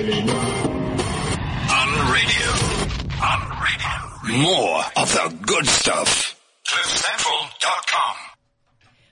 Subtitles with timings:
[0.00, 0.16] On radio.
[3.22, 3.92] On radio.
[4.40, 6.40] More of the good stuff.
[6.66, 8.16] CliffCentral.com.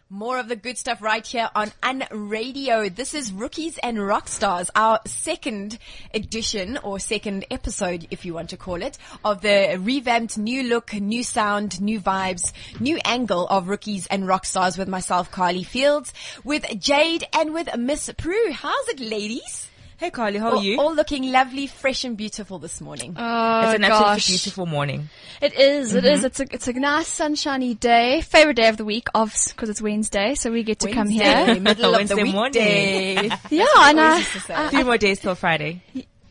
[0.08, 2.88] More of the good stuff right here on Unradio.
[2.96, 5.78] This is Rookies and Rockstars, our second
[6.14, 10.94] edition or second episode, if you want to call it, of the revamped new look,
[10.94, 12.50] new sound, new vibes,
[12.80, 16.14] new angle of Rookies and Rockstars with myself, Carly Fields,
[16.44, 18.52] with Jade and with Miss Prue.
[18.52, 19.68] How's it, ladies?
[19.98, 20.78] Hey Carly, how are you?
[20.78, 23.14] all looking lovely, fresh and beautiful this morning.
[23.18, 23.90] Oh it's an gosh.
[23.90, 25.08] absolutely beautiful morning.
[25.42, 26.18] It is, it is.
[26.20, 26.26] Mm-hmm.
[26.26, 28.20] It's a, it's a nice sunshiny day.
[28.20, 31.46] Favorite day of the week, of because it's Wednesday, so we get to come Wednesday,
[31.54, 31.60] here.
[31.60, 33.30] middle of the Wednesday weekday.
[33.50, 34.56] Yeah, and I, used to.
[34.60, 35.82] I- Three more days till Friday.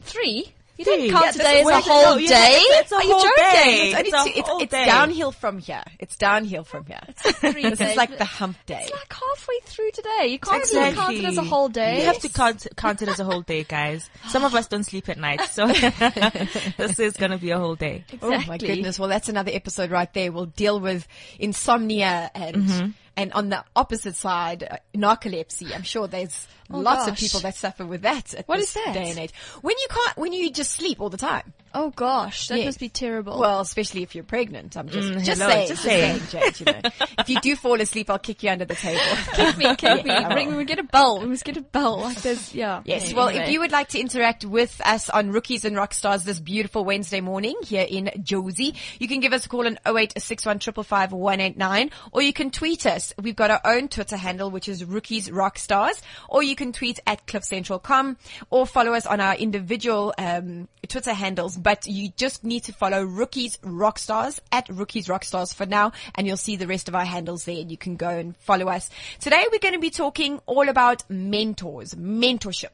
[0.02, 0.54] three.
[0.78, 1.10] You Three.
[1.10, 2.58] don't count Yeah, today as a whole no, day.
[2.60, 3.32] it's a Are you joking?
[3.38, 3.94] day.
[3.96, 4.86] It's, It's a two- it's, whole it's day.
[4.86, 5.84] downhill from here.
[6.00, 7.00] It's downhill from here.
[7.18, 8.82] Three This is like the hump day.
[8.84, 10.28] It's like halfway through today.
[10.28, 12.00] You can't really count it as a whole day.
[12.02, 14.10] You have to count, count it as a whole day, guys.
[14.30, 15.68] Some of us don't sleep at night, so
[16.78, 18.04] this is gonna be a whole day.
[18.12, 18.36] Exactly.
[18.36, 19.00] Oh my goodness.
[19.00, 20.32] Well, that's another episode right there.
[20.32, 21.08] We'll deal with
[21.40, 22.90] insomnia and, mm-hmm.
[23.18, 25.76] And on the opposite side, uh, narcolepsy.
[25.76, 28.84] I'm sure there's Oh, lots of people that suffer with that at What this is
[28.86, 28.94] that?
[28.94, 29.34] day and age.
[29.62, 31.54] When you can't, when you just sleep all the time.
[31.80, 33.38] Oh gosh, that must be terrible.
[33.38, 34.76] Well, especially if you're pregnant.
[34.76, 36.90] I'm just, Mm, just hello, saying, just just saying, Jade, you know.
[37.20, 39.00] if you do fall asleep, I'll kick you under the table.
[39.34, 40.12] kick me, kick me.
[40.18, 41.20] Yeah, Bring, we get a bell.
[41.20, 42.00] We must get a bell.
[42.00, 42.82] Like there's, yeah.
[42.84, 43.14] Yes.
[43.14, 43.44] Well, anyway.
[43.44, 47.22] if you would like to interact with us on Rookies and Rockstars this beautiful Wednesday
[47.22, 52.24] morning here in Jozi, you can give us a call on 0861 555 189 or
[52.24, 53.14] you can tweet us.
[53.22, 57.28] We've got our own Twitter handle, which is Rookies Rockstars, or you can tweet at
[57.28, 58.18] cliffcentral.com
[58.50, 63.04] or follow us on our individual, um, Twitter handles, but you just need to follow
[63.04, 67.44] Rookies Rockstars at Rookies Rockstars for now, and you'll see the rest of our handles
[67.44, 68.90] there, and you can go and follow us.
[69.20, 72.70] Today we're going to be talking all about mentors, mentorship.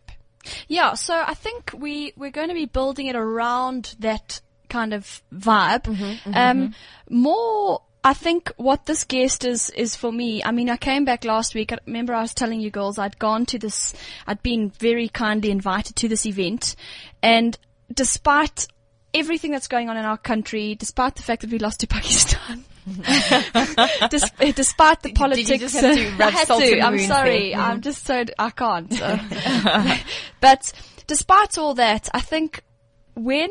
[0.68, 5.24] Yeah, so I think we we're going to be building it around that kind of
[5.34, 5.86] vibe.
[5.86, 7.18] Mm-hmm, mm-hmm, um, mm-hmm.
[7.18, 10.44] more, I think what this guest is is for me.
[10.44, 11.72] I mean, I came back last week.
[11.72, 13.96] I remember I was telling you girls I'd gone to this.
[14.28, 16.76] I'd been very kindly invited to this event,
[17.24, 17.58] and
[17.92, 18.68] despite
[19.13, 22.66] everything that's going on in our country, despite the fact that we lost to Pakistan.
[24.09, 26.81] Des- eh, despite the Did- did you politics, just have to I had to.
[26.81, 27.52] I'm sorry.
[27.52, 27.59] there?
[27.59, 28.94] I'm just so I can't.
[28.94, 29.19] so.
[30.41, 30.73] but
[31.07, 32.62] despite all that, I think
[33.16, 33.50] when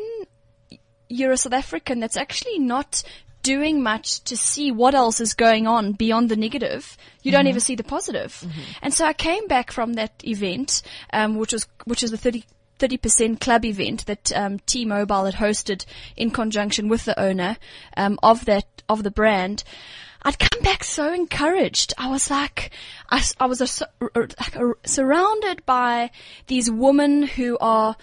[1.09, 3.03] you're a South African that's actually not
[3.43, 7.49] doing much to see what else is going on beyond the negative, you don't mm-hmm.
[7.49, 8.41] ever see the positive.
[8.45, 8.61] Mm-hmm.
[8.81, 10.81] And so I came back from that event,
[11.11, 12.43] um, which was which is the 30
[12.79, 15.85] 30% club event that um, T-Mobile had hosted
[16.15, 17.57] in conjunction with the owner
[17.95, 19.63] um, of that of the brand.
[20.23, 21.93] I'd come back so encouraged.
[21.97, 22.71] I was like,
[23.09, 26.11] I, I was a, er, a- surrounded by
[26.47, 27.95] these women who are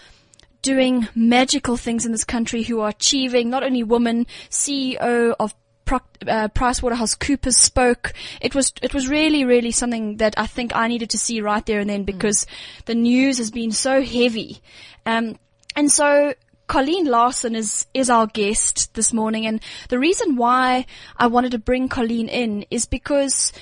[0.62, 5.54] doing magical things in this country, who are achieving not only women, CEO of
[5.90, 8.12] Proc- uh, PricewaterhouseCoopers spoke.
[8.40, 11.66] It was it was really really something that I think I needed to see right
[11.66, 12.46] there and then because
[12.84, 14.60] the news has been so heavy,
[15.04, 15.36] um,
[15.74, 16.34] and so.
[16.68, 20.86] Colleen Larsen is, is our guest this morning and the reason why
[21.16, 23.52] I wanted to bring Colleen in is because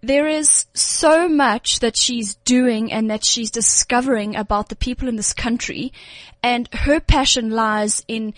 [0.00, 5.16] there is so much that she's doing and that she's discovering about the people in
[5.16, 5.92] this country
[6.42, 8.32] and her passion lies in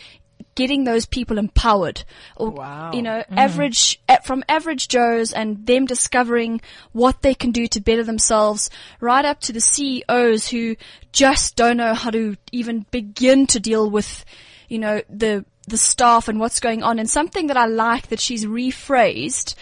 [0.55, 2.05] getting those people empowered
[2.37, 2.93] or Wow.
[2.93, 6.61] you know average eh, from average joes and them discovering
[6.93, 8.71] what they can do to better themselves
[9.01, 10.77] right up to the CEOs who
[11.13, 14.25] just don't know how to even begin to deal with
[14.69, 18.21] you know the the staff and what's going on and something that I like that
[18.21, 19.55] she's rephrased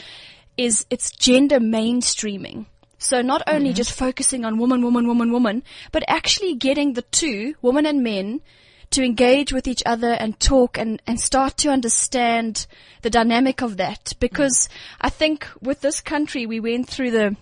[0.57, 2.67] is it's gender mainstreaming.
[2.99, 7.55] So not only just focusing on woman, woman, woman, woman, but actually getting the two,
[7.61, 8.41] woman and men,
[8.93, 12.67] to engage with each other and talk and, and start to understand
[13.03, 14.13] the dynamic of that.
[14.21, 14.69] Because
[15.01, 17.37] I think with this country, we went through the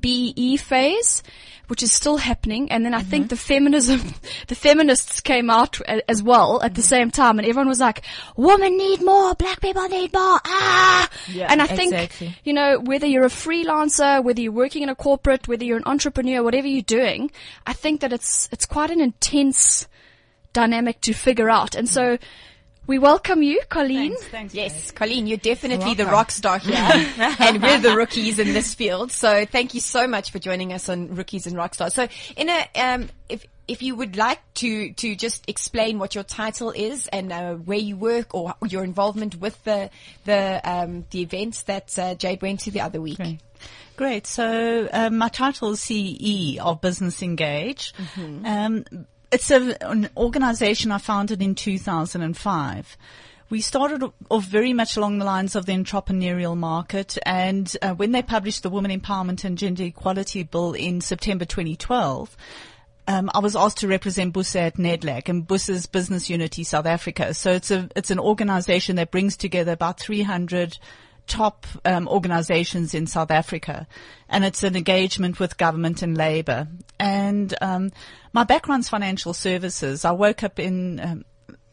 [0.00, 1.22] BE phase,
[1.68, 4.00] which is still happening, and then I think the feminism,
[4.48, 8.02] the feminists came out a- as well at the same time, and everyone was like,
[8.36, 12.36] "Women need more, black people need more." Ah, Yeah, and I think exactly.
[12.44, 15.84] you know whether you're a freelancer, whether you're working in a corporate, whether you're an
[15.86, 17.30] entrepreneur, whatever you're doing,
[17.66, 19.88] I think that it's it's quite an intense
[20.54, 22.18] dynamic to figure out, and so.
[22.86, 24.14] We welcome you, Colleen.
[24.52, 26.74] Yes, Colleen, you're definitely the rock star here,
[27.38, 29.10] and we're the rookies in this field.
[29.10, 31.92] So thank you so much for joining us on Rookies and Rockstars.
[31.92, 36.24] So, in a um, if if you would like to to just explain what your
[36.24, 39.90] title is and uh, where you work or your involvement with the
[40.24, 43.18] the um, the events that uh, Jade went to the other week.
[43.18, 43.38] Okay.
[43.96, 44.26] Great.
[44.26, 47.94] So um, my title is CE of Business Engage.
[48.44, 48.84] Um,
[49.34, 52.96] it's a, an organization I founded in 2005.
[53.50, 58.12] We started off very much along the lines of the entrepreneurial market, and uh, when
[58.12, 62.36] they published the Women Empowerment and Gender Equality Bill in September 2012,
[63.08, 67.34] um, I was asked to represent BUSA at NEDLAC and BUSA's Business Unity South Africa.
[67.34, 70.78] So it's a it's an organization that brings together about 300
[71.26, 73.86] top um, organizations in South Africa,
[74.28, 76.68] and it's an engagement with government and labor.
[76.98, 77.92] And um,
[78.32, 80.04] my background's financial services.
[80.04, 81.24] I woke up in um,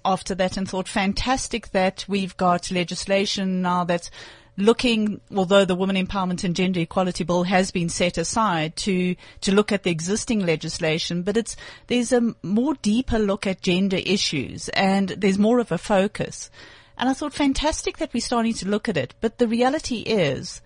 [0.03, 4.09] after that and thought, fantastic that we've got legislation now that's
[4.57, 9.53] looking, although the Women Empowerment and Gender Equality Bill has been set aside to, to
[9.53, 11.55] look at the existing legislation, but it's,
[11.87, 16.49] there's a more deeper look at gender issues and there's more of a focus.
[16.97, 19.15] And I thought fantastic that we're starting to look at it.
[19.21, 20.61] But the reality is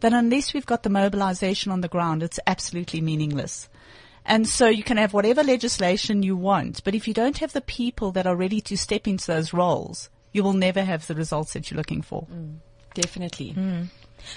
[0.00, 3.68] that unless we've got the mobilization on the ground, it's absolutely meaningless.
[4.24, 7.62] And so you can have whatever legislation you want, but if you don't have the
[7.62, 11.54] people that are ready to step into those roles, you will never have the results
[11.54, 12.26] that you're looking for.
[12.30, 12.56] Mm,
[12.94, 13.54] definitely.
[13.54, 13.86] Mm.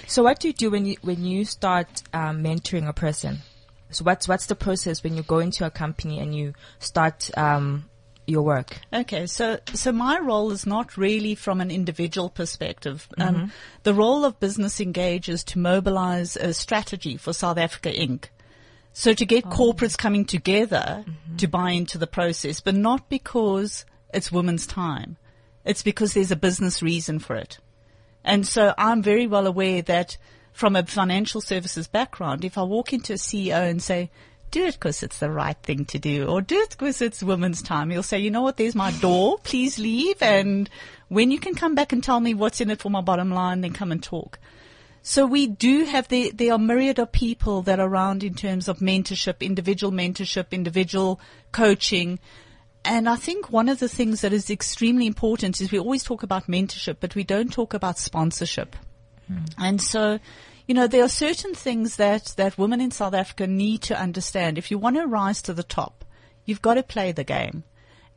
[0.06, 3.40] So what do you do when you when you start um, mentoring a person?
[3.90, 7.90] So what's what's the process when you go into a company and you start um,
[8.26, 8.80] your work?
[8.92, 13.08] Okay, so so my role is not really from an individual perspective.
[13.18, 13.46] Um, mm-hmm.
[13.82, 18.26] The role of Business Engage is to mobilize a strategy for South Africa Inc.
[18.92, 19.50] So to get oh.
[19.50, 21.36] corporates coming together mm-hmm.
[21.36, 25.16] to buy into the process, but not because it's women's time.
[25.64, 27.58] It's because there's a business reason for it.
[28.24, 30.16] And so I'm very well aware that
[30.52, 34.10] from a financial services background, if I walk into a CEO and say,
[34.52, 37.62] do it because it's the right thing to do or do it because it's women's
[37.62, 40.22] time, you'll say, you know what, there's my door, please leave.
[40.22, 40.70] And
[41.08, 43.62] when you can come back and tell me what's in it for my bottom line,
[43.62, 44.38] then come and talk.
[45.02, 48.68] So we do have the, there are myriad of people that are around in terms
[48.68, 51.18] of mentorship, individual mentorship, individual
[51.50, 52.20] coaching.
[52.84, 56.22] And I think one of the things that is extremely important is we always talk
[56.22, 58.76] about mentorship, but we don't talk about sponsorship.
[59.30, 59.52] Mm.
[59.58, 60.20] And so,
[60.66, 64.58] you know, there are certain things that, that women in South Africa need to understand.
[64.58, 66.04] If you want to rise to the top,
[66.44, 67.64] you've got to play the game.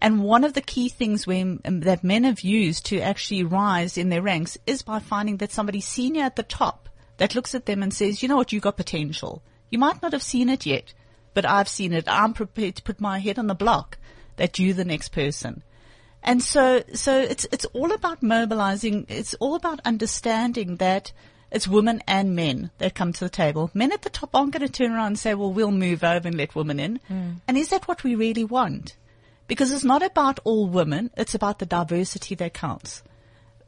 [0.01, 3.97] And one of the key things when, um, that men have used to actually rise
[3.97, 7.65] in their ranks is by finding that somebody senior at the top that looks at
[7.65, 9.41] them and says, you know what, you got potential.
[9.69, 10.93] You might not have seen it yet,
[11.33, 12.05] but I've seen it.
[12.07, 13.97] I'm prepared to put my head on the block
[14.35, 15.63] that you're the next person.
[16.21, 19.05] And so, so it's, it's all about mobilizing.
[19.09, 21.13] It's all about understanding that
[21.55, 23.71] it's women and men that come to the table.
[23.73, 26.27] Men at the top aren't going to turn around and say, well, we'll move over
[26.27, 26.99] and let women in.
[27.09, 27.37] Mm.
[27.47, 28.97] And is that what we really want?
[29.47, 33.03] Because it's not about all women, it's about the diversity that counts.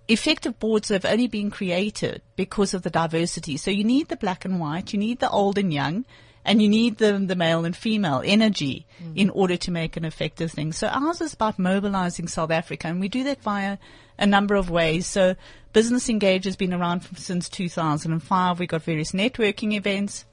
[0.10, 3.56] Effective boards have only been created because of the diversity.
[3.56, 6.04] So you need the black and white, you need the old and young,
[6.44, 9.16] and you need the, the male and female energy mm.
[9.16, 10.74] in order to make an effective thing.
[10.74, 13.78] So ours is about mobilizing South Africa, and we do that via
[14.20, 15.08] a number of ways.
[15.08, 15.36] So
[15.78, 18.58] Business Engage has been around since 2005.
[18.58, 20.26] We've got various networking events.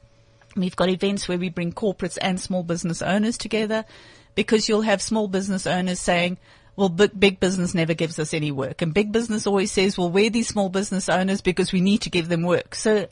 [0.56, 3.84] We've got events where we bring corporates and small business owners together
[4.34, 6.38] because you'll have small business owners saying,
[6.76, 8.80] well, big business never gives us any work.
[8.80, 12.10] And big business always says, well, we're these small business owners because we need to
[12.10, 12.74] give them work.
[12.74, 13.06] So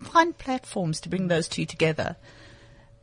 [0.00, 2.16] find platforms to bring those two together.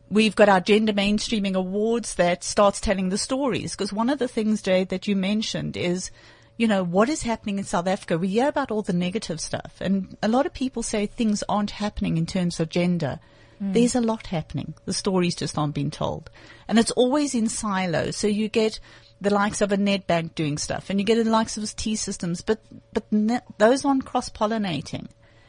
[0.10, 4.28] We've got our gender mainstreaming awards that starts telling the stories because one of the
[4.28, 6.12] things, Jade, that you mentioned is,
[6.58, 8.18] you know, what is happening in South Africa?
[8.18, 11.72] We hear about all the negative stuff and a lot of people say things aren't
[11.72, 13.20] happening in terms of gender.
[13.62, 13.74] Mm.
[13.74, 14.74] There's a lot happening.
[14.86, 16.30] The stories just aren't being told.
[16.68, 18.16] And it's always in silos.
[18.16, 18.80] So you get
[19.20, 22.42] the likes of a Nedbank doing stuff and you get the likes of T systems,
[22.42, 22.60] but,
[22.94, 25.08] but ne- those aren't cross pollinating.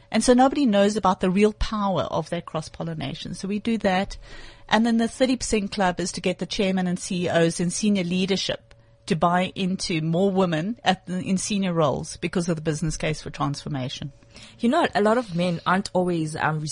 [0.09, 3.33] And so nobody knows about the real power of that cross pollination.
[3.33, 4.17] So we do that.
[4.69, 8.66] And then the 30% club is to get the chairman and CEOs and senior leadership
[9.07, 13.29] to buy into more women the, in senior roles because of the business case for
[13.29, 14.13] transformation.
[14.59, 16.63] You know, a lot of men aren't always um,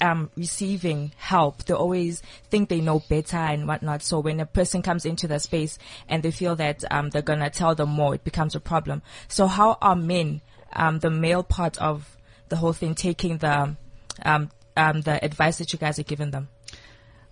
[0.00, 1.64] um, receiving help.
[1.64, 4.02] They always think they know better and whatnot.
[4.02, 7.50] So when a person comes into the space and they feel that um, they're gonna
[7.50, 9.02] tell them more, it becomes a problem.
[9.28, 10.42] So how are men,
[10.74, 12.16] um, the male part of
[12.48, 13.76] the whole thing, taking the
[14.22, 16.48] um, um, the advice that you guys are giving them?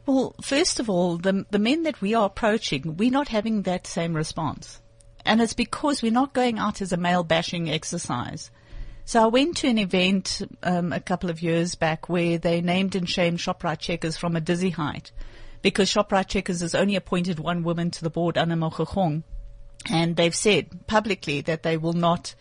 [0.06, 3.86] Well, first of all, the the men that we are approaching, we're not having that
[3.86, 4.80] same response.
[5.24, 8.50] And it's because we're not going out as a male bashing exercise.
[9.04, 12.96] So I went to an event um, a couple of years back where they named
[12.96, 15.12] and shamed Shoprite Checkers from a dizzy height
[15.60, 19.22] because Shoprite Checkers has only appointed one woman to the board, Anna Mokgokong,
[19.90, 22.34] and they've said publicly that they will not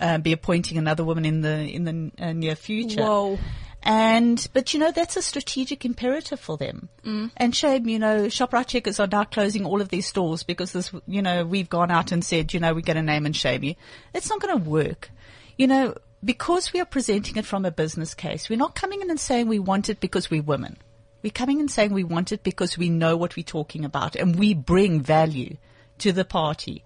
[0.00, 3.02] uh, be appointing another woman in the in the uh, near future.
[3.02, 3.38] Whoa.
[3.82, 6.88] And, but you know, that's a strategic imperative for them.
[7.04, 7.32] Mm.
[7.36, 10.92] And shame, you know, ShopRite checkers are now closing all of these stores because this,
[11.08, 13.64] you know, we've gone out and said, you know, we're going to name and shame
[13.64, 13.74] you.
[14.14, 15.10] It's not going to work.
[15.58, 19.10] You know, because we are presenting it from a business case, we're not coming in
[19.10, 20.76] and saying we want it because we're women.
[21.22, 24.38] We're coming in saying we want it because we know what we're talking about and
[24.38, 25.56] we bring value
[25.98, 26.84] to the party.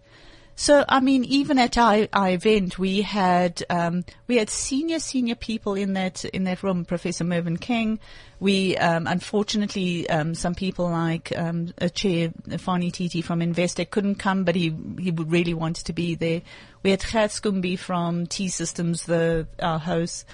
[0.58, 5.34] So, I mean, even at our, our event, we had um, we had senior senior
[5.34, 6.86] people in that in that room.
[6.86, 8.00] Professor Mervyn King.
[8.40, 14.14] We um, unfortunately um, some people like um, a chair Fani Titi from Investec couldn't
[14.14, 16.40] come, but he he really wanted to be there.
[16.82, 20.24] We had Gert Schoonbee from T Systems, the our host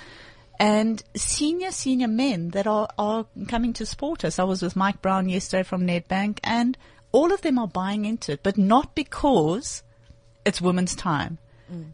[0.60, 4.38] and senior, senior men that are, are coming to support us.
[4.38, 6.78] I was with Mike Brown yesterday from Nedbank and
[7.10, 9.82] all of them are buying into it, but not because
[10.44, 11.38] it's women's time.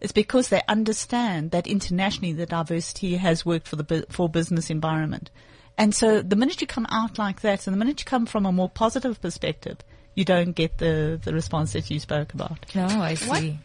[0.00, 4.71] It's because they understand that internationally the diversity has worked for the bu- for business
[4.71, 5.31] environment.
[5.76, 8.45] And so the minute you come out like that, and the minute you come from
[8.45, 9.78] a more positive perspective,
[10.17, 12.75] you don't get the, the response that you spoke about.
[12.75, 13.59] No, I see.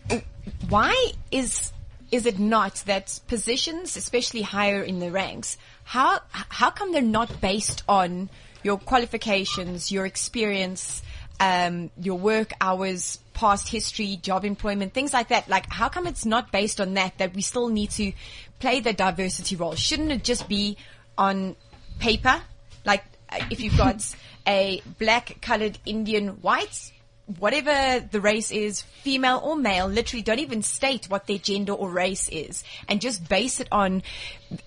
[0.70, 1.74] Why is
[2.12, 7.42] is it not that positions, especially higher in the ranks, how how come they're not
[7.42, 8.30] based on
[8.62, 11.02] your qualifications, your experience,
[11.40, 15.50] um, your work hours, past history, job employment, things like that?
[15.50, 17.18] Like, how come it's not based on that?
[17.18, 18.12] That we still need to
[18.60, 19.76] play the diversity role?
[19.76, 20.78] Shouldn't it just be
[21.18, 21.56] on
[22.00, 22.42] paper?
[22.86, 24.04] Like, uh, if you've got
[24.48, 26.92] a black, colored, Indian, white,
[27.40, 31.90] whatever the race is, female or male, literally don't even state what their gender or
[31.90, 34.04] race is and just base it on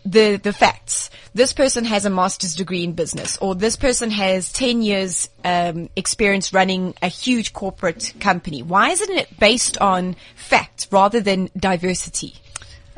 [0.05, 1.11] the, the facts.
[1.35, 5.89] This person has a master's degree in business or this person has 10 years, um,
[5.97, 8.63] experience running a huge corporate company.
[8.63, 12.35] Why isn't it based on fact rather than diversity?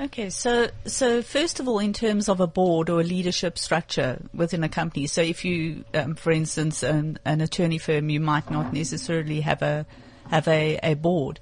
[0.00, 4.20] Okay, so so first of all, in terms of a board or a leadership structure
[4.32, 8.48] within a company, so if you, um, for instance, an, an attorney firm, you might
[8.48, 9.86] not necessarily have a
[10.30, 11.40] have a, a board,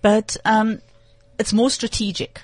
[0.00, 0.80] but um,
[1.38, 2.40] it's more strategic.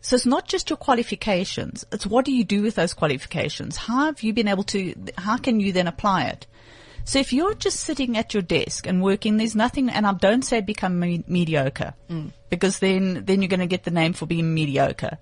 [0.00, 3.76] So it's not just your qualifications; it's what do you do with those qualifications?
[3.76, 4.94] How have you been able to?
[5.18, 6.46] How can you then apply it?
[7.04, 10.42] So if you're just sitting at your desk and working, there's nothing, and I don't
[10.42, 11.94] say become me- mediocre,
[12.56, 15.18] because then, then you're going to get the name for being mediocre.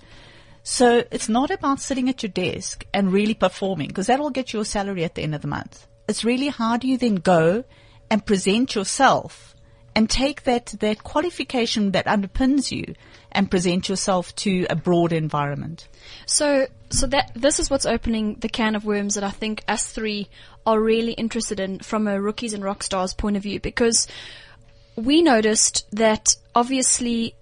[0.62, 4.60] So it's not about sitting at your desk and really performing, because that'll get you
[4.60, 5.86] a salary at the end of the month.
[6.08, 7.64] It's really how do you then go
[8.10, 9.54] and present yourself
[9.94, 12.94] and take that, that qualification that underpins you
[13.30, 15.88] and present yourself to a broad environment.
[16.26, 19.92] So, so that this is what's opening the can of worms that I think us
[19.92, 20.28] three
[20.66, 24.06] are really interested in from a rookies and rock stars point of view because
[24.96, 27.34] we noticed that obviously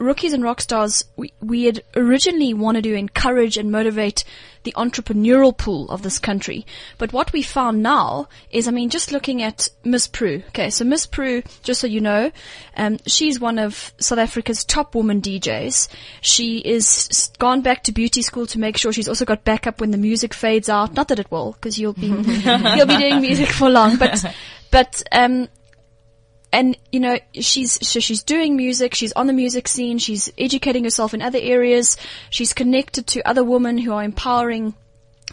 [0.00, 4.24] rookies and rock stars we, we had originally wanted to encourage and motivate
[4.62, 6.66] the entrepreneurial pool of this country.
[6.98, 10.42] But what we found now is, I mean, just looking at Miss Prue.
[10.48, 12.30] Okay, so Miss Prue, just so you know,
[12.76, 15.88] um, she's one of South Africa's top woman DJs.
[16.20, 19.92] She is gone back to beauty school to make sure she's also got backup when
[19.92, 20.94] the music fades out.
[20.94, 23.96] Not that it will, because you'll be you'll be doing music for long.
[23.96, 24.24] But
[24.70, 25.48] but um,
[26.52, 30.84] and you know she's so she's doing music she's on the music scene she's educating
[30.84, 31.96] herself in other areas
[32.28, 34.74] she's connected to other women who are empowering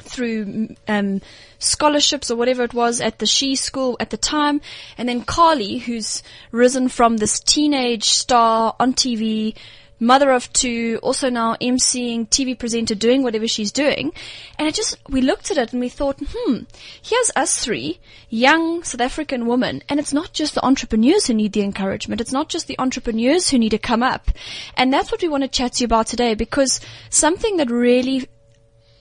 [0.02, 1.22] through um,
[1.60, 4.62] scholarships or whatever it was at the she school at the time.
[4.98, 9.56] And then carly who's risen from this teenage star on tv
[10.00, 14.12] mother of two, also now emceeing, TV presenter, doing whatever she's doing.
[14.58, 16.60] And it just, we looked at it and we thought, hmm,
[17.02, 18.00] here's us three,
[18.30, 22.32] young South African women, and it's not just the entrepreneurs who need the encouragement, it's
[22.32, 24.32] not just the entrepreneurs who need to come up.
[24.76, 28.28] And that's what we want to chat to you about today because something that really,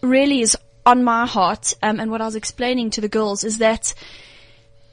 [0.02, 3.58] really is on my heart, um, and what I was explaining to the girls is
[3.58, 3.92] that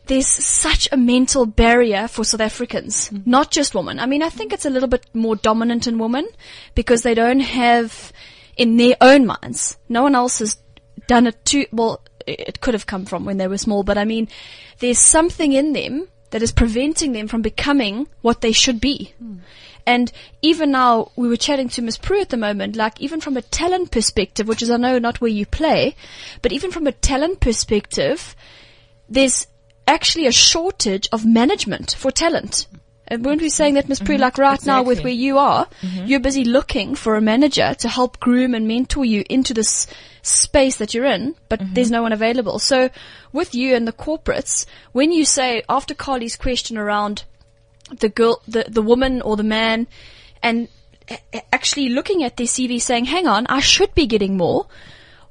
[0.07, 3.29] there's such a mental barrier for South Africans, mm-hmm.
[3.29, 4.00] not just women.
[4.00, 6.27] I mean, I think it's a little bit more dominant in women
[6.75, 8.12] because they don't have
[8.57, 9.77] in their own minds.
[9.89, 10.57] No one else has
[11.07, 14.05] done it too, well, it could have come from when they were small, but I
[14.05, 14.27] mean,
[14.79, 19.13] there's something in them that is preventing them from becoming what they should be.
[19.24, 19.39] Mm.
[19.86, 23.36] And even now, we were chatting to Miss Prue at the moment, like even from
[23.36, 25.95] a talent perspective, which is I know not where you play,
[26.41, 28.36] but even from a talent perspective,
[29.10, 29.45] there's
[29.88, 32.68] actually a shortage of management for talent.
[33.08, 34.00] And weren't we saying that, Ms.
[34.00, 36.06] Prue, like right now with where you are, mm-hmm.
[36.06, 39.88] you're busy looking for a manager to help groom and mentor you into this
[40.22, 41.74] space that you're in, but mm-hmm.
[41.74, 42.60] there's no one available.
[42.60, 42.90] So
[43.34, 47.25] with you and the corporates, when you say, after Carly's question around
[48.00, 49.88] the girl, the, the woman or the man,
[50.42, 50.70] and
[51.52, 54.68] actually looking at their CV saying, hang on, I should be getting more.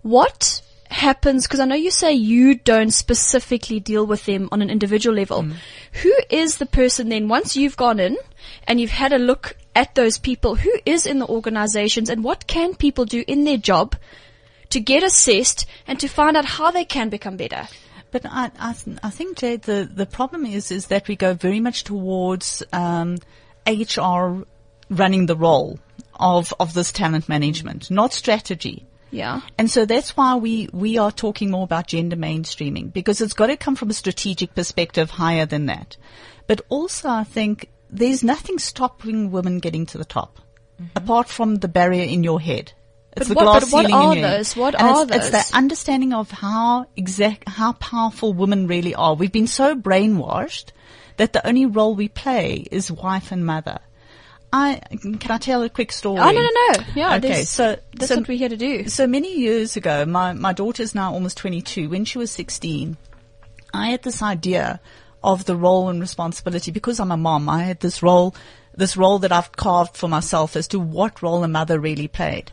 [0.03, 0.61] what
[0.93, 5.17] happens, because I know you say you don't specifically deal with them on an individual
[5.17, 5.47] level.
[6.03, 8.17] Who is the person then, once you've gone in
[8.67, 12.47] and you've had a look at those people, who is in the organizations and what
[12.47, 13.97] can people do in their job
[14.71, 17.69] to get assessed and to find out how they can become better?
[18.11, 21.33] But I, I, th- I think, Jade, the, the problem is, is that we go
[21.33, 23.19] very much towards, um,
[23.67, 24.45] HR
[24.91, 25.79] running the role
[26.15, 28.87] of, of this talent management, not strategy.
[29.12, 29.42] Yeah.
[29.59, 33.47] And so that's why we, we are talking more about gender mainstreaming because it's got
[33.49, 35.97] to come from a strategic perspective higher than that.
[36.47, 40.40] But also I think there's nothing stopping women getting to the top
[40.81, 40.87] mm-hmm.
[40.97, 42.73] apart from the barrier in your head.
[43.14, 44.40] It's But the what- glass but what ceiling in are your head.
[44.40, 44.57] those?
[44.57, 45.50] What And are it's, It's those?
[45.50, 49.14] the understanding of how exact, how powerful women really are.
[49.14, 50.71] We've been so brainwashed
[51.19, 53.78] that the only role we play is wife and mother.
[54.53, 56.21] I, can I tell a quick story?
[56.21, 56.85] Oh, no, no, no.
[56.95, 57.17] Yeah.
[57.17, 58.87] Okay, so, that's so what we're here to do.
[58.89, 61.89] so many years ago, my, my daughter's now almost 22.
[61.89, 62.99] When she was 16,
[63.73, 64.79] I had this idea
[65.25, 67.49] of the role and responsibility because I'm a mom.
[67.49, 68.35] I had this role,
[68.75, 72.53] this role that I've carved for myself as to what role a mother really played.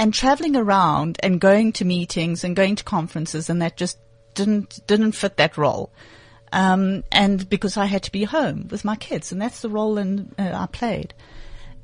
[0.00, 3.98] And traveling around and going to meetings and going to conferences and that just
[4.32, 5.90] didn't, didn't fit that role.
[6.52, 9.98] Um, and because I had to be home with my kids and that's the role
[9.98, 11.12] in, uh, I played.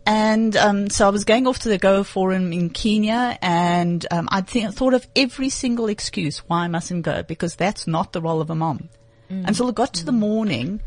[0.07, 4.29] And um, so I was going off to the Goa Forum in Kenya, and um,
[4.33, 8.23] I th- thought of every single excuse why I mustn't go because that's not the
[8.23, 8.88] role of a mom.
[9.29, 10.83] Until it got to the morning,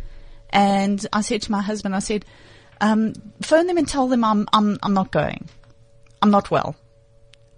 [0.49, 2.25] and I said to my husband, I said,
[2.81, 5.47] um, "Phone them and tell them I'm I'm I'm not going.
[6.21, 6.75] I'm not well."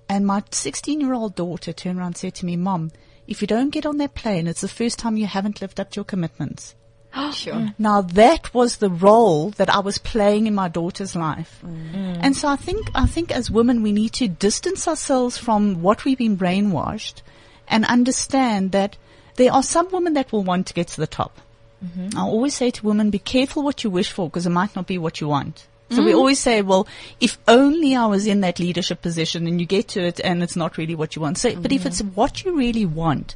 [0.08, 2.92] And my 16 year old daughter turned around and said to me, "Mom,
[3.28, 5.92] if you don't get on that plane, it's the first time you haven't lived up
[5.92, 6.76] to your commitments."
[7.32, 7.54] Sure.
[7.54, 7.74] Mm.
[7.80, 11.62] Now that was the role that I was playing in my daughter's life.
[11.66, 12.20] Mm.
[12.22, 16.04] And so I think, I think as women we need to distance ourselves from what
[16.04, 17.22] we've been brainwashed
[17.68, 18.98] and understand that
[19.36, 21.40] there are some women that will want to get to the top.
[21.84, 22.18] Mm-hmm.
[22.18, 24.88] I always say to women, be careful what you wish for because it might not
[24.88, 25.68] be what you want.
[25.92, 26.88] So we always say, well,
[27.20, 30.56] if only I was in that leadership position and you get to it and it's
[30.56, 31.38] not really what you want.
[31.38, 33.36] So, but if it's what you really want,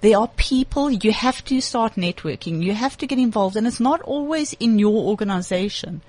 [0.00, 2.62] there are people you have to start networking.
[2.62, 6.00] You have to get involved and it's not always in your organization.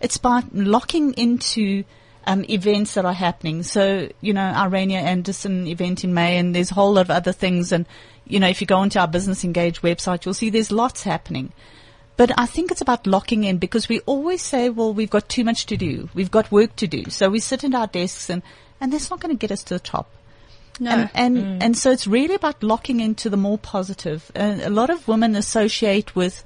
[0.00, 1.84] It's by locking into
[2.26, 3.62] um, events that are happening.
[3.62, 7.10] So, you know, our Rainier Anderson event in May and there's a whole lot of
[7.10, 7.72] other things.
[7.72, 7.86] And,
[8.26, 11.52] you know, if you go onto our Business Engage website, you'll see there's lots happening.
[12.18, 15.44] But I think it's about locking in because we always say, well, we've got too
[15.44, 16.08] much to do.
[16.14, 17.08] We've got work to do.
[17.10, 18.42] So we sit at our desks and,
[18.80, 20.10] and that's not going to get us to the top.
[20.80, 20.90] No.
[20.90, 24.32] And and, and so it's really about locking into the more positive.
[24.34, 26.42] Uh, a lot of women associate with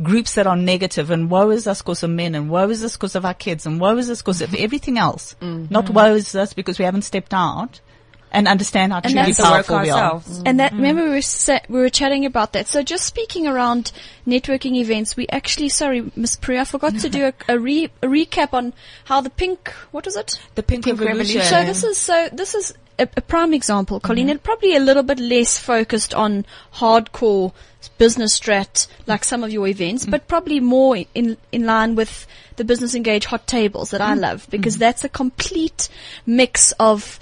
[0.00, 2.96] groups that are negative and woe is us because of men and woe is us
[2.96, 5.34] because of our kids and woe is us because of everything else.
[5.70, 7.80] Not woe is us because we haven't stepped out
[8.32, 10.14] and understand how And truly the work powerful we are.
[10.14, 10.42] ourselves.
[10.44, 10.76] And that, mm.
[10.76, 12.68] remember we were, sa- we were chatting about that.
[12.68, 13.92] So just speaking around
[14.26, 18.06] networking events, we actually, sorry, Miss Priya, I forgot to do a, a, re, a
[18.06, 18.72] recap on
[19.04, 20.40] how the pink, what was it?
[20.54, 21.40] The Pink, Pink Revolution.
[21.40, 21.60] Revolution.
[21.60, 24.32] So this is, so this is a, a prime example, Colleen, mm-hmm.
[24.32, 27.52] and probably a little bit less focused on hardcore
[27.98, 30.10] business strat like some of your events, mm-hmm.
[30.10, 34.20] but probably more in, in line with the business engage hot tables that I mm-hmm.
[34.20, 35.88] love because that's a complete
[36.24, 37.18] mix of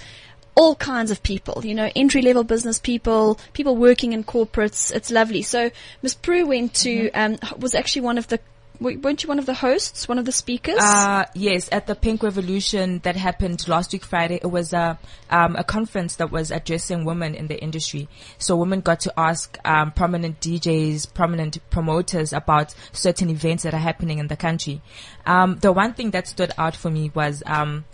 [0.57, 4.93] all kinds of people, you know, entry level business people, people working in corporates.
[4.93, 5.43] It's lovely.
[5.43, 5.71] So
[6.03, 8.39] Miss Prue went to, um, was actually one of the,
[8.81, 10.79] weren't you one of the hosts, one of the speakers?
[10.79, 14.99] Uh, yes, at the Pink Revolution that happened last week Friday, it was a
[15.31, 18.09] um, a conference that was addressing women in the industry.
[18.39, 23.79] So women got to ask um, prominent DJs, prominent promoters about certain events that are
[23.79, 24.83] happening in the country.
[25.25, 27.85] Um, the one thing that stood out for me was um,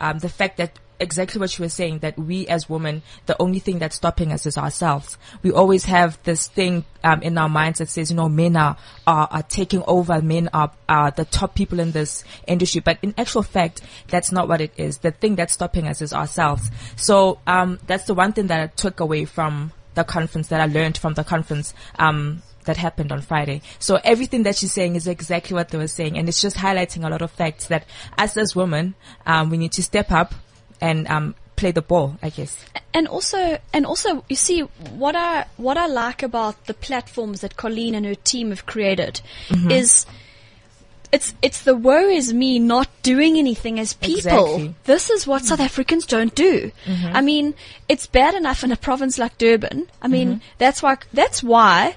[0.00, 3.58] um, the fact that exactly what you were saying that we as women, the only
[3.58, 5.18] thing that's stopping us is ourselves.
[5.42, 8.76] We always have this thing um, in our minds that says, you know, men are,
[9.06, 12.80] are, are taking over, men are, are the top people in this industry.
[12.80, 14.98] But in actual fact, that's not what it is.
[14.98, 16.70] The thing that's stopping us is ourselves.
[16.96, 20.66] So um, that's the one thing that I took away from the conference that I
[20.66, 21.74] learned from the conference.
[21.98, 23.62] Um, that happened on Friday.
[23.78, 27.06] So everything that she's saying is exactly what they were saying, and it's just highlighting
[27.06, 27.86] a lot of facts that
[28.18, 30.34] us as women, um, we need to step up
[30.80, 32.64] and um, play the ball, I guess.
[32.94, 37.56] and also, and also, you see what I what I like about the platforms that
[37.56, 39.70] Colleen and her team have created Mm-hmm.
[39.70, 40.06] is
[41.12, 44.16] it's it's the woe is me not doing anything as people.
[44.16, 44.64] Exactly.
[44.68, 44.72] Mm-hmm.
[44.84, 46.70] This is what South Africans don't do.
[47.12, 47.54] I mean,
[47.88, 49.88] it's bad enough in a province like Durban.
[50.00, 50.44] I mean, Mm-hmm.
[50.58, 51.96] that's why that's why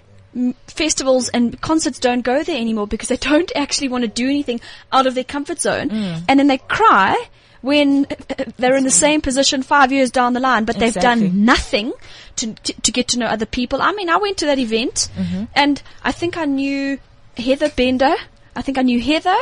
[0.66, 4.60] festivals and concerts don't go there anymore because they don't actually want to do anything
[4.92, 6.24] out of their comfort zone, Mm.
[6.28, 7.16] and then they cry
[7.64, 8.06] when
[8.58, 11.30] they're in the same position five years down the line, but they've Exactly.
[11.30, 11.92] done nothing
[12.36, 13.82] to, to to get to know other people.
[13.82, 15.46] I mean, I went to that event, Mm-hmm.
[15.56, 17.00] and I think I knew
[17.38, 18.14] Heather Bender.
[18.56, 19.40] I think I knew Heather.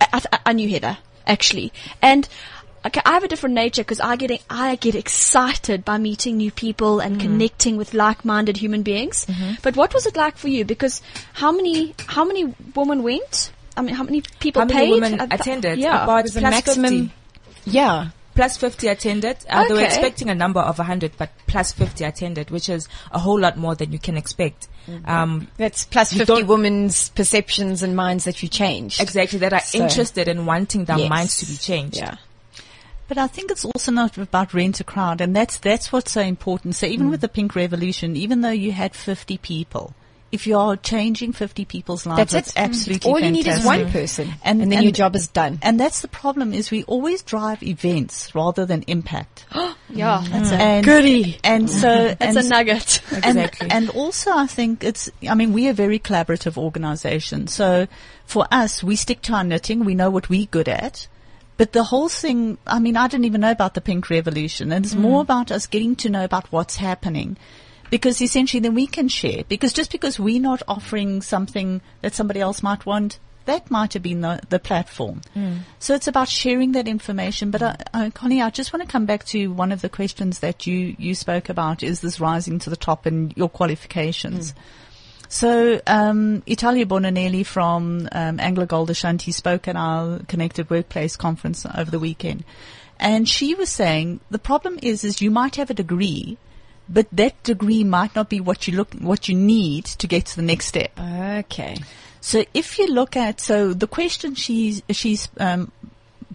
[0.00, 2.28] I, I, I knew Heather actually, and
[2.86, 6.50] okay, I have a different nature because I get I get excited by meeting new
[6.50, 9.26] people and connecting with like-minded human beings.
[9.62, 10.64] But what was it like for you?
[10.66, 11.00] Because
[11.32, 13.50] how many how many women went?
[13.76, 14.90] I mean, how many people How many paid?
[14.92, 15.78] women th- attended?
[15.78, 17.70] Yeah, About was a plus maximum- 50.
[17.70, 18.08] Yeah.
[18.34, 19.36] Plus 50 attended.
[19.48, 23.18] Uh, They were expecting a number of 100, but plus 50 attended, which is a
[23.20, 24.66] whole lot more than you can expect.
[25.06, 29.00] Um, That's 50 women's perceptions and minds that you changed.
[29.00, 31.08] exactly, that are So- interested in wanting their Yes.
[31.08, 31.96] minds to be changed.
[31.98, 32.16] Yeah.
[33.06, 36.22] But I think it's also not about rent a crowd, and that's that's what's so
[36.22, 36.74] important.
[36.74, 39.94] So even with the Pink Revolution, even though you had 50 people,
[40.34, 42.58] if you are changing 50 people's lives, That's that's, it.
[42.58, 42.64] Hmm.
[42.64, 44.28] absolutely All you need is one person.
[44.42, 45.58] And- And, then and- your job is done.
[45.62, 49.46] And that's the problem is we always drive events rather than impact.
[49.54, 50.18] yeah.
[50.18, 50.32] Mm-hmm.
[50.32, 50.60] That's mm-hmm.
[50.60, 51.38] and, goodie.
[51.44, 52.14] And so mm-hmm.
[52.18, 53.00] That's and a nugget.
[53.12, 53.70] and, Exactly.
[53.70, 57.46] and also I think it's, I mean, we're a very collaborative organization.
[57.46, 57.86] So
[58.26, 59.84] for us, we stick to our knitting.
[59.84, 61.06] We know what we're good at.
[61.56, 64.84] But the whole thing, I mean, I didn't even know about the pink revolution and
[64.84, 65.00] it's mm.
[65.00, 67.36] more about us getting to know about what's happening.
[67.90, 69.44] Because essentially then we can share.
[69.48, 74.02] Because just because we're not offering something that somebody else might want, that might have
[74.02, 75.20] been the, the platform.
[75.78, 77.50] So it's about sharing that information.
[77.50, 80.38] But uh, uh, Connie, I just want to come back to one of the questions
[80.38, 84.54] that you, you spoke about is this rising to the top and your qualifications.
[85.28, 91.66] So, um, Italia Boninelli from um, Anglo Gold Ashanti spoke at our Connected Workplace conference
[91.74, 92.44] over the weekend.
[93.00, 96.38] And she was saying the problem is, is you might have a degree,
[96.88, 100.36] but that degree might not be what you look, what you need to get to
[100.36, 100.92] the next step.
[100.98, 101.76] Okay.
[102.20, 105.72] So if you look at, so the question she's, she's, um,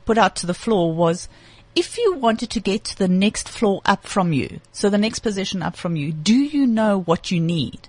[0.05, 1.27] put out to the floor was,
[1.75, 5.19] if you wanted to get to the next floor up from you, so the next
[5.19, 7.87] position up from you, do you know what you need?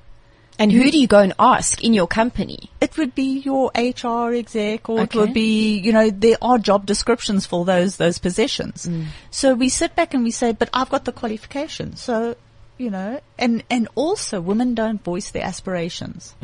[0.59, 2.71] And who do you go and ask in your company?
[2.83, 6.85] It would be your HR exec or it would be, you know, there are job
[6.85, 8.89] descriptions for those, those positions.
[9.31, 12.03] So we sit back and we say, but I've got the qualifications.
[12.03, 12.37] So,
[12.81, 16.35] you know, and, and also women don't voice their aspirations.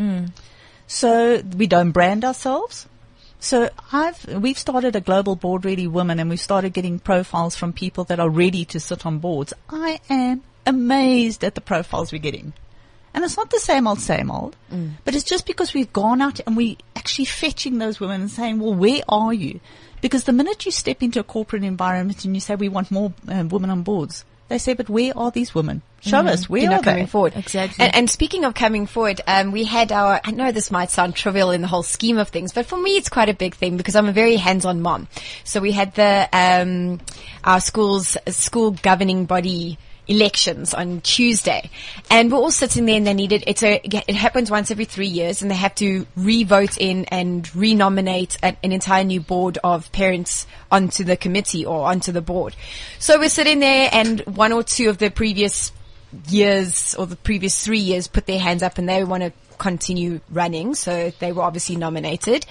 [0.86, 2.86] So we don't brand ourselves.
[3.40, 7.72] So I've, we've started a global board ready women and we've started getting profiles from
[7.72, 9.52] people that are ready to sit on boards.
[9.68, 12.52] I am amazed at the profiles we're getting.
[13.14, 14.56] And it's not the same old, same old,
[15.04, 18.58] but it's just because we've gone out and we're actually fetching those women and saying,
[18.58, 19.60] well, where are you?
[20.02, 23.14] Because the minute you step into a corporate environment and you say, we want more
[23.28, 25.82] um, women on boards, they say, but where are these women?
[26.00, 27.10] Show us, where You're are not coming they?
[27.10, 27.32] forward.
[27.34, 27.84] Exactly.
[27.84, 31.16] And, and speaking of coming forward, um, we had our, I know this might sound
[31.16, 33.76] trivial in the whole scheme of things, but for me it's quite a big thing
[33.76, 35.08] because I'm a very hands-on mom.
[35.42, 37.00] So we had the, um,
[37.42, 41.70] our school's school governing body elections on Tuesday.
[42.10, 45.06] And we're all sitting there and they needed, it's a, it happens once every three
[45.06, 49.90] years and they have to re-vote in and re-nominate an, an entire new board of
[49.92, 52.54] parents onto the committee or onto the board.
[52.98, 55.72] So we're sitting there and one or two of the previous
[56.28, 60.20] years or the previous three years put their hands up and they want to continue
[60.30, 60.74] running.
[60.74, 62.46] So they were obviously nominated.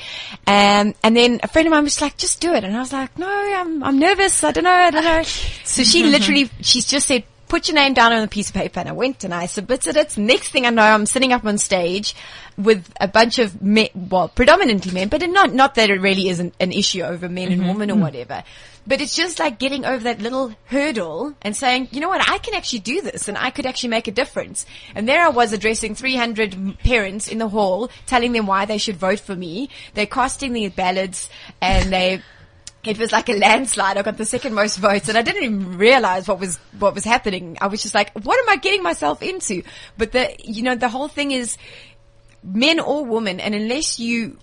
[0.47, 2.63] Um, and then a friend of mine was like, just do it.
[2.63, 4.43] And I was like, no, I'm, I'm nervous.
[4.43, 4.71] I don't know.
[4.71, 5.23] I don't know.
[5.23, 8.79] so she literally, she's just said, put your name down on a piece of paper
[8.79, 10.17] and I went and I submitted it.
[10.17, 12.15] Next thing I know, I'm sitting up on stage
[12.57, 16.53] with a bunch of men, well, predominantly men, but not, not that it really isn't
[16.59, 17.69] an issue over men and mm-hmm.
[17.69, 18.01] women or mm.
[18.01, 18.43] whatever.
[18.87, 22.37] But it's just like getting over that little hurdle and saying, you know what, I
[22.37, 24.65] can actually do this and I could actually make a difference.
[24.93, 28.97] And there I was addressing 300 parents in the hall, telling them why they should
[28.97, 29.69] vote for me.
[29.95, 31.29] They're casting their ballots
[31.61, 32.21] and they,
[32.87, 33.97] it was like a landslide.
[33.97, 37.03] I got the second most votes and I didn't even realize what was, what was
[37.03, 37.57] happening.
[37.61, 39.63] I was just like, what am I getting myself into?
[39.97, 41.57] But the, you know, the whole thing is
[42.43, 44.37] men or women and unless you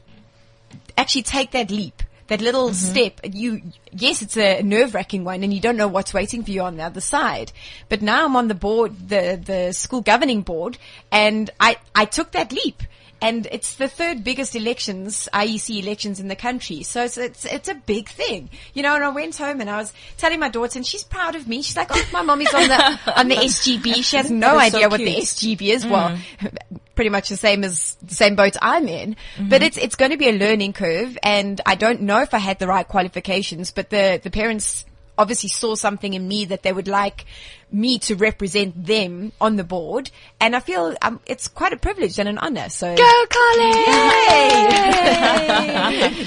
[0.97, 2.75] actually take that leap, that little mm-hmm.
[2.75, 6.51] step, you, yes, it's a nerve wracking one and you don't know what's waiting for
[6.51, 7.53] you on the other side.
[7.89, 10.79] But now I'm on the board, the, the school governing board
[11.11, 12.83] and I, I took that leap.
[13.23, 16.83] And it's the third biggest elections, IEC elections in the country.
[16.83, 18.51] So it's, it's, it's a big thing.
[18.75, 21.37] You know, and I went home and I was telling my daughter and she's proud
[21.37, 21.63] of me.
[21.63, 24.03] She's like, oh, my mommy's on the, on the SGB.
[24.03, 25.15] She has no is so idea what the.
[25.15, 25.87] SGB is.
[25.87, 26.59] Well, mm.
[26.97, 29.49] pretty much the same as the same boat I'm in, mm-hmm.
[29.49, 31.17] but it's, it's going to be a learning curve.
[31.23, 34.85] And I don't know if I had the right qualifications, but the, the parents
[35.19, 37.25] obviously saw something in me that they would like
[37.71, 40.11] me to represent them on the board.
[40.41, 42.69] And I feel um, it's quite a privilege and an honor.
[42.69, 43.73] So Go, Colin!
[43.73, 43.79] Yay!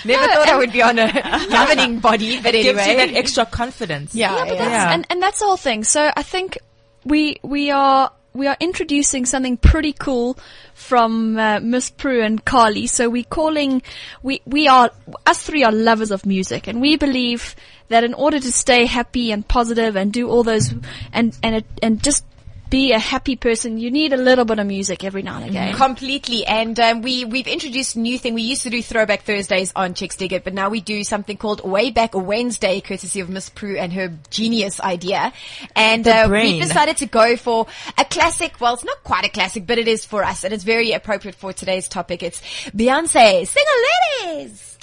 [0.06, 1.12] Never thought I would be on a
[1.50, 4.16] governing body, but anyway, Gives you that extra confidence.
[4.16, 4.56] Yeah, Yeah, yeah.
[4.56, 5.84] that's, and, and that's the whole thing.
[5.84, 6.58] So I think
[7.04, 10.38] we, we are, we are introducing something pretty cool
[10.74, 12.86] from uh, Miss Prue and Carly.
[12.86, 13.82] So we're calling,
[14.22, 14.92] we, we are,
[15.26, 17.56] us three are lovers of music and we believe
[17.88, 20.74] that in order to stay happy and positive and do all those,
[21.14, 22.26] and, and, and just
[22.70, 25.74] be a happy person, you need a little bit of music every now and again.
[25.76, 26.46] Completely.
[26.46, 28.34] And um, we, we've introduced a new thing.
[28.34, 31.38] We used to do Throwback Thursdays on Chicks Dig It, but now we do something
[31.38, 35.32] called Way Back Wednesday, courtesy of Miss Prue and her genius idea.
[35.76, 36.62] And uh, we brain.
[36.62, 38.60] decided to go for a classic.
[38.60, 40.44] Well, it's not quite a classic, but it is for us.
[40.44, 42.24] And it's very appropriate for today's topic.
[42.24, 44.78] It's Beyonce, Single Ladies.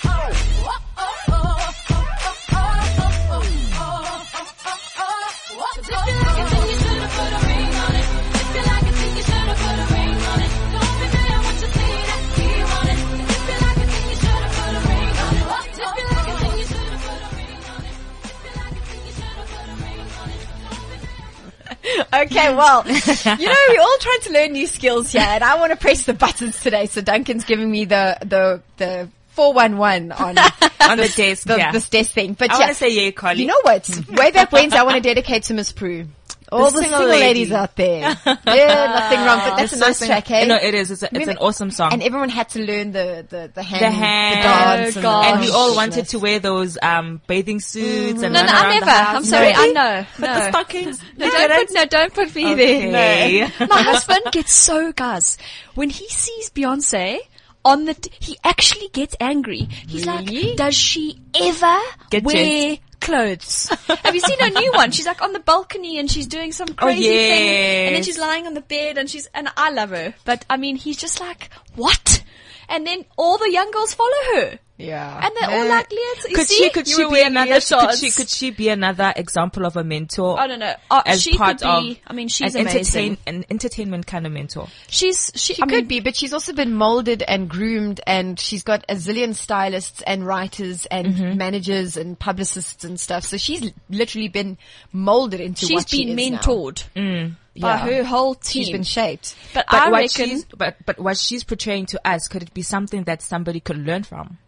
[22.14, 25.72] Okay, well, you know, we're all trying to learn new skills here, and I want
[25.72, 26.86] to press the buttons today.
[26.86, 30.36] So Duncan's giving me the the the four one one on
[30.88, 31.72] On the desk, the, yeah.
[31.72, 32.34] this desk thing.
[32.34, 33.42] But I yeah, wanna say yay, Carly.
[33.42, 33.88] You know what?
[34.10, 36.06] Way back Wednesday, I want to dedicate to Miss Prue.
[36.52, 37.20] All the, single single, lady.
[37.24, 38.00] ladies out there.
[38.46, 39.38] Yeah, nothing wrong.
[39.44, 40.46] But that's a nice So track, hey?
[40.46, 40.90] No, it is.
[40.90, 41.92] It's, a, it's an awesome song.
[41.92, 45.40] And everyone had to learn the the the hand, the hand, the dance, and, and
[45.40, 48.90] we all Oh, wanted to wear those um, bathing suits and No, no, I never.
[48.90, 49.72] I'm sorry, I Really?
[49.74, 50.06] know.
[50.18, 50.34] But no.
[50.34, 51.02] the stockings.
[51.16, 52.90] No, don't put, no, don't put me Okay.
[52.90, 53.52] there.
[53.68, 55.38] My husband gets so guys
[55.74, 57.18] when he sees Beyonce
[57.64, 57.94] on the.
[57.94, 59.68] T- he actually gets angry.
[59.86, 60.48] He's Really?
[60.48, 61.78] like, "Does she ever
[62.10, 63.68] Get wear clothes?
[64.04, 64.90] Have you seen her new one?
[64.92, 68.18] She's like on the balcony and she's doing some oh, crazy thing, and then she's
[68.18, 71.20] lying on the bed and she's and I love her, but I mean, he's just
[71.20, 72.22] like, what?
[72.68, 75.20] And then all the young girls follow her, Yeah.
[75.24, 76.70] and they're all like, "Let's." Could see, she?
[76.70, 77.60] Could she be another?
[77.60, 78.10] Could she?
[78.10, 80.38] Could she be another example of a mentor?
[80.40, 80.74] I don't know.
[80.90, 81.90] Uh, As she part could be.
[81.92, 84.68] of I mean, she's an entertain, an entertainment kind of mentor.
[84.88, 85.54] She's she.
[85.54, 88.84] She I could mean, be, but she's also been molded and groomed and she's got
[88.88, 91.36] a zillion stylists and writers and Mm-hmm.
[91.36, 93.24] managers and publicists and stuff.
[93.24, 94.56] So she's literally been
[94.92, 96.38] molded into she's what she been is now.
[96.38, 97.78] mentored by Yeah.
[97.78, 98.62] her whole team.
[98.64, 99.34] She's been shaped.
[99.52, 100.08] but, But I reckon.
[100.08, 103.76] she's but but what she's portraying to us could it be something that somebody could
[103.78, 104.38] learn from?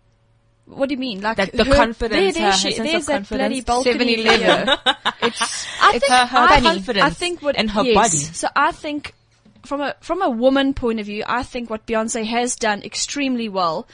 [0.77, 1.21] What do you mean?
[1.21, 3.65] Like That the her- confidence, There, there her she, sense there's of that bloody confidence.
[3.65, 4.79] balcony 7-Eleven.
[5.23, 7.95] It's, I it's think her- her I, confidence I think what and her yes.
[7.95, 8.19] body.
[8.35, 9.15] So I think
[9.65, 13.49] from a from a woman point of view, I think what Beyonce has done extremely
[13.49, 13.87] well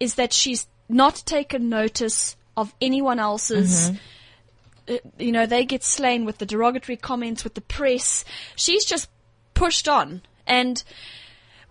[0.00, 3.90] is that she's not taken notice of anyone else's.
[3.90, 3.96] Mm-hmm.
[4.94, 8.24] Uh, you know, they get slain with the derogatory comments with the press.
[8.56, 9.08] She's just
[9.54, 10.82] pushed on and.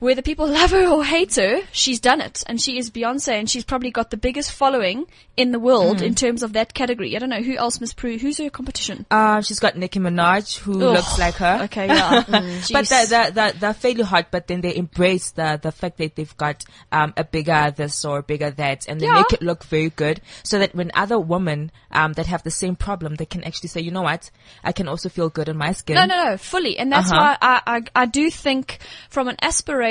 [0.01, 2.43] Whether people love her or hate her, she's done it.
[2.47, 5.05] And she is Beyonce and she's probably got the biggest following
[5.37, 6.05] in the world Mm-hmm.
[6.05, 7.15] in terms of that category.
[7.15, 8.17] I don't know who else, Miss Prue.
[8.17, 9.05] Who's her competition?
[9.11, 10.95] Uh, she's got Nicki Minaj, who Ugh.
[10.95, 11.61] looks like her.
[11.65, 12.23] Okay, yeah.
[12.27, 12.89] But Jeez.
[12.89, 16.35] they're, they're, they're, they're fairly hot, but then they embrace the, the fact that they've
[16.37, 19.13] got um, a bigger this or bigger that, and they Yeah.
[19.21, 22.75] make it look very good, so that when other women um, that have the same
[22.75, 24.31] problem, they can actually say, you know what,
[24.63, 25.95] I can also feel good in my skin.
[25.95, 26.77] No, no, no, fully.
[26.79, 27.37] And that's Uh-huh.
[27.39, 29.35] why I, I, I do think from an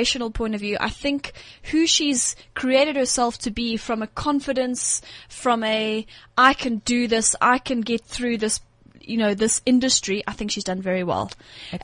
[0.00, 1.32] aspirational point of view, I think
[1.64, 7.36] who she's created herself to be from a confidence, from a, I can do this,
[7.40, 8.60] I can get through this,
[9.00, 11.30] you know, this industry, I think she's done very well.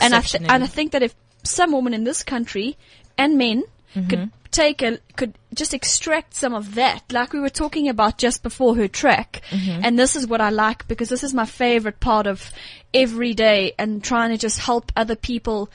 [0.00, 2.76] And I, th- and I think that if some women in this country
[3.16, 4.08] and men Mm-hmm.
[4.10, 8.42] could take a, could just extract some of that, like we were talking about just
[8.42, 9.40] before her track.
[9.48, 9.80] Mm-hmm.
[9.84, 12.52] And this is what I like because this is my favorite part of
[12.92, 15.70] every day and trying to just help other people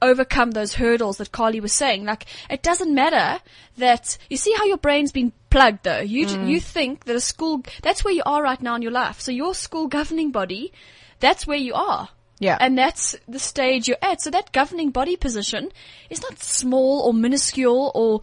[0.00, 2.04] overcome those hurdles that Carly was saying.
[2.04, 3.40] Like, it doesn't matter
[3.78, 6.00] that, you see how your brain's been plugged though.
[6.00, 6.48] You, Mm.
[6.48, 9.20] you think that a school, that's where you are right now in your life.
[9.20, 10.72] So your school governing body,
[11.20, 12.08] that's where you are.
[12.38, 12.56] Yeah.
[12.60, 14.20] And that's the stage you're at.
[14.22, 15.70] So that governing body position
[16.08, 18.20] is not small or minuscule or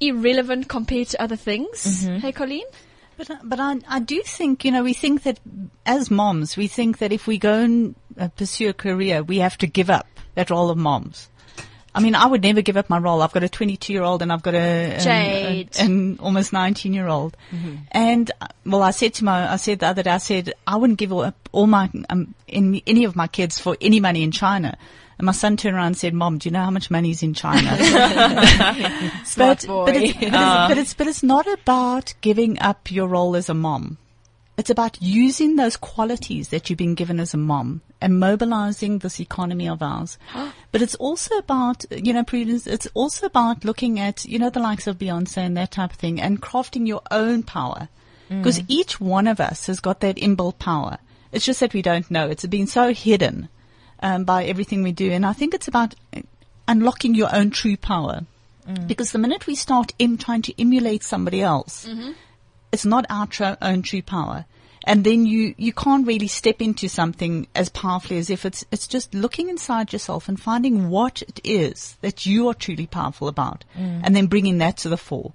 [0.00, 1.84] irrelevant compared to other things.
[2.06, 2.16] Mm-hmm.
[2.18, 2.64] Hey, Colleen?
[3.18, 5.38] But, but I, I do think, you know, we think that
[5.84, 9.58] as moms, we think that if we go and uh, pursue a career, we have
[9.58, 11.28] to give up that role of moms.
[11.94, 13.20] I mean, I would never give up my role.
[13.20, 15.76] I've got a 22 year old and I've got a, Jade.
[15.78, 17.36] an, an almost 19 year old.
[17.90, 20.76] And, uh, well, I said to my, I said the other day, I said, I
[20.76, 24.30] wouldn't give up all my, um, in, any of my kids for any money in
[24.30, 24.78] China.
[25.18, 27.22] And my son turned around and said, Mom, do you know how much money is
[27.22, 27.76] in China?
[29.36, 29.64] But.
[29.66, 33.50] But it's, but, it's, but it's but it's not about giving up your role as
[33.50, 33.98] a mom.
[34.56, 39.20] It's about using those qualities that you've been given as a mom and mobilizing this
[39.20, 40.18] economy of ours.
[40.72, 44.60] but it's also about, you know, Prudence, it's also about looking at, you know, the
[44.60, 47.88] likes of Beyonce and that type of thing and crafting your own power.
[48.28, 48.42] Mm.
[48.42, 50.98] Because each one of us has got that inbuilt power.
[51.30, 52.28] It's just that we don't know.
[52.28, 53.48] It's been so hidden
[54.00, 55.10] um, by everything we do.
[55.10, 55.94] And I think it's about
[56.68, 58.22] unlocking your own true power.
[58.68, 58.86] Mm.
[58.86, 62.12] Because the minute we start in trying to emulate somebody else, mm-hmm.
[62.70, 64.44] it's not our tr- own true power.
[64.84, 68.86] And then you, you can't really step into something as powerfully as if it's, it's
[68.86, 73.64] just looking inside yourself and finding what it is that you are truly powerful about
[73.76, 74.00] mm.
[74.02, 75.32] and then bringing that to the fore.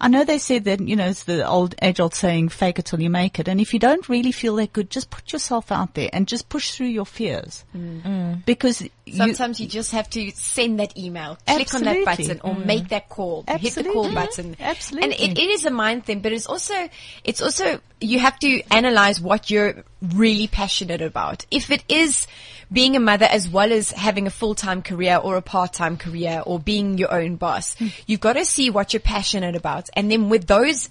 [0.00, 2.86] I know they said that, you know, it's the old age old saying, fake it
[2.86, 3.48] till you make it.
[3.48, 6.48] And if you don't really feel that good, just put yourself out there and just
[6.48, 7.64] push through your fears.
[7.76, 8.02] Mm.
[8.02, 8.44] Mm.
[8.44, 12.64] Because Sometimes you just have to send that email, click on that button, or mm.
[12.64, 14.14] make that call, hit the call Absolutely.
[14.14, 14.56] button.
[14.60, 15.12] Absolutely.
[15.20, 16.88] And it, it is a mind thing, but it's also,
[17.22, 21.44] it's also, you have to analyze what you're really passionate about.
[21.50, 22.26] If it is
[22.74, 26.58] being a mother as well as having a full-time career or a part-time career or
[26.58, 29.88] being your own boss, you've got to see what you're passionate about.
[29.94, 30.90] And then with those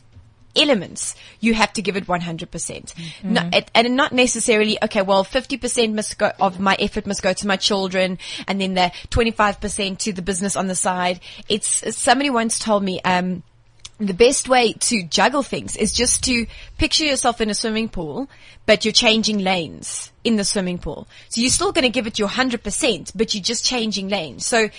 [0.56, 2.93] elements, you have to give it 100%.
[3.24, 7.34] No, it- and not necessarily, okay, well, 50% must go, of my effort must go
[7.34, 11.19] to my children and then the 25% to the business on the side.
[11.50, 13.43] It's, somebody once told me, um,
[14.08, 16.46] the best way to juggle things is just to
[16.78, 18.30] picture yourself in a swimming pool,
[18.66, 21.08] but you're changing lanes in the swimming pool.
[21.30, 24.46] So you're still going to give it your 100%, but you're just changing lanes.
[24.46, 24.70] So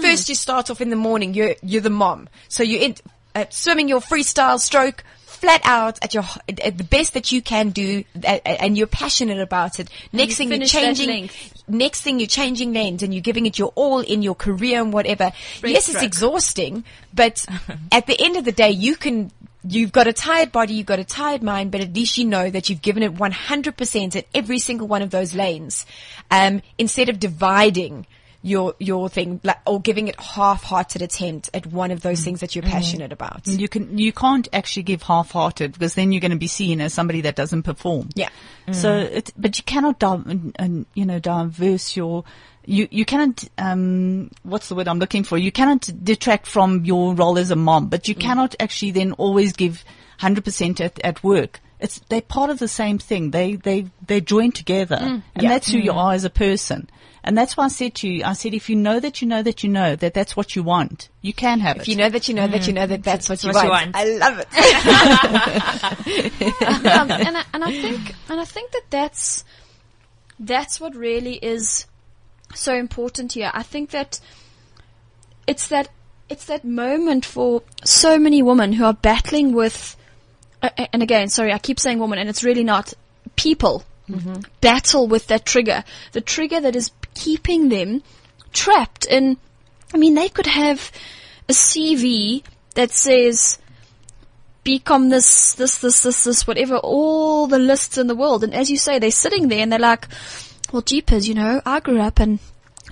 [0.00, 2.28] first you start off in the morning, you're, you're the mom.
[2.48, 2.96] So you're in,
[3.34, 5.04] uh, swimming your freestyle stroke
[5.44, 9.78] flat out at your, at the best that you can do and you're passionate about
[9.78, 9.90] it.
[10.10, 11.30] Next you thing you're changing,
[11.68, 14.92] next thing you're changing lanes and you're giving it your all in your career and
[14.92, 15.32] whatever.
[15.62, 17.44] yes, it's exhausting, but
[17.92, 19.30] at the end of the day, you can,
[19.68, 22.48] you've got a tired body, you've got a tired mind, but at least you know
[22.48, 25.84] that you've given it 100% at every single one of those lanes.
[26.30, 28.06] Um, instead of dividing
[28.44, 32.24] your, your thing, like, or giving it half-hearted attempt at one of those mm.
[32.24, 32.72] things that you're mm-hmm.
[32.72, 33.46] passionate about.
[33.46, 36.92] you can, you can't actually give half-hearted because then you're going to be seen as
[36.92, 38.10] somebody that doesn't perform.
[38.14, 38.28] Yeah.
[38.68, 38.74] Mm.
[38.74, 42.24] So, it, but you cannot, di- and, and, you know, diverse your,
[42.66, 45.38] you, you cannot, um, what's the word I'm looking for?
[45.38, 48.20] You cannot detract from your role as a mom, but you mm.
[48.20, 49.82] cannot actually then always give
[50.20, 51.60] 100% at, at work.
[51.80, 53.30] It's, they're part of the same thing.
[53.30, 55.48] They, they, they join together and Yeah.
[55.48, 56.90] that's who you are as a person.
[57.26, 59.42] And that's why I said to you, I said, if you know that you know
[59.42, 61.84] that you know that that's what you want, you can have If it.
[61.84, 63.70] If you know that you know that you know that that's what, you, what you
[63.70, 63.94] want.
[63.94, 63.96] want.
[63.96, 64.48] I love it.
[66.86, 69.42] um, and I, and I think and I think that that's
[70.38, 71.86] that's what really is
[72.54, 73.50] so important here.
[73.54, 74.20] I think that
[75.46, 75.88] it's that
[76.28, 79.96] it's that moment for so many women who are battling with,
[80.62, 82.92] uh, and again, sorry, I keep saying woman, and it's really not
[83.34, 83.82] people
[84.60, 85.82] battle with that trigger,
[86.12, 88.02] the trigger that is keeping them
[88.52, 89.36] trapped in.
[89.92, 90.90] I mean, they could have
[91.48, 92.42] a CV
[92.74, 93.58] that says
[94.64, 98.42] become this, this, this, this, this, whatever, all the lists in the world.
[98.42, 100.08] And as you say, they're sitting there and they're like,
[100.72, 102.38] well, jeepers, you know, I grew up and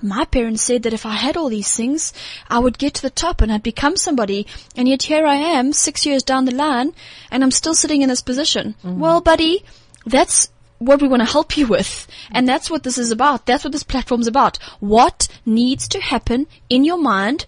[0.03, 2.13] my parents said that if I had all these things,
[2.49, 4.47] I would get to the top and I'd become somebody.
[4.77, 6.93] And yet here I am, six years down the line,
[7.31, 8.75] and I'm still sitting in this position.
[8.85, 9.01] Mm-hmm.
[9.01, 9.65] Well, buddy,
[10.05, 10.49] that's
[10.85, 12.07] what we want to help you with.
[12.31, 13.47] And that's what this is about.
[13.47, 14.59] That's what this platform's about.
[14.81, 17.47] What needs to happen in your mind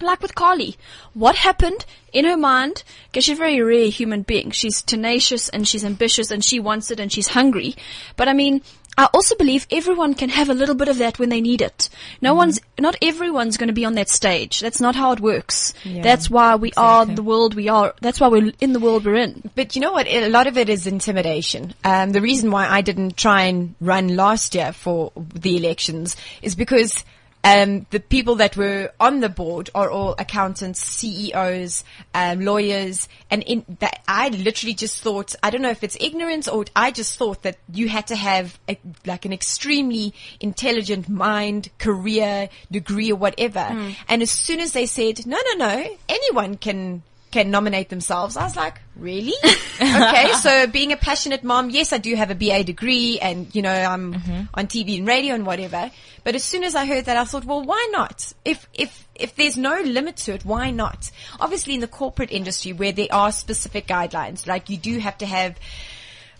[0.00, 0.76] like with Carly,
[1.14, 2.84] what happened in her mind?
[3.06, 4.50] Because she's a very rare human being.
[4.50, 7.74] She's tenacious and she's ambitious and she wants it and she's hungry.
[8.16, 8.62] But I mean,
[8.98, 11.88] I also believe everyone can have a little bit of that when they need it.
[12.20, 14.58] No one's, not everyone's going to be on that stage.
[14.58, 15.72] That's not how it works.
[15.84, 17.94] That's why we are the world we are.
[18.00, 19.50] That's why we're in the world we're in.
[19.54, 20.08] But you know what?
[20.08, 21.74] A lot of it is intimidation.
[21.84, 26.56] Um, the reason why I didn't try and run last year for the elections is
[26.56, 27.04] because
[27.44, 33.42] um, the people that were on the board are all accountants, CEOs, um, lawyers, and
[33.44, 37.16] in that I literally just thought I don't know if it's ignorance or I just
[37.16, 43.16] thought that you had to have a, like an extremely intelligent mind, career, degree, or
[43.16, 43.60] whatever.
[44.08, 48.36] And as soon as they said, no, no, no, anyone can can nominate themselves.
[48.36, 49.34] I was like, really?
[49.80, 50.32] okay.
[50.34, 53.72] So being a passionate mom, yes, I do have a BA degree and, you know,
[53.72, 54.42] I'm mm-hmm.
[54.54, 55.90] on TV and radio and whatever.
[56.24, 58.32] But as soon as I heard that, I thought, well, why not?
[58.44, 61.10] If, if, if there's no limit to it, why not?
[61.38, 65.26] Obviously in the corporate industry where there are specific guidelines, like you do have to
[65.26, 65.58] have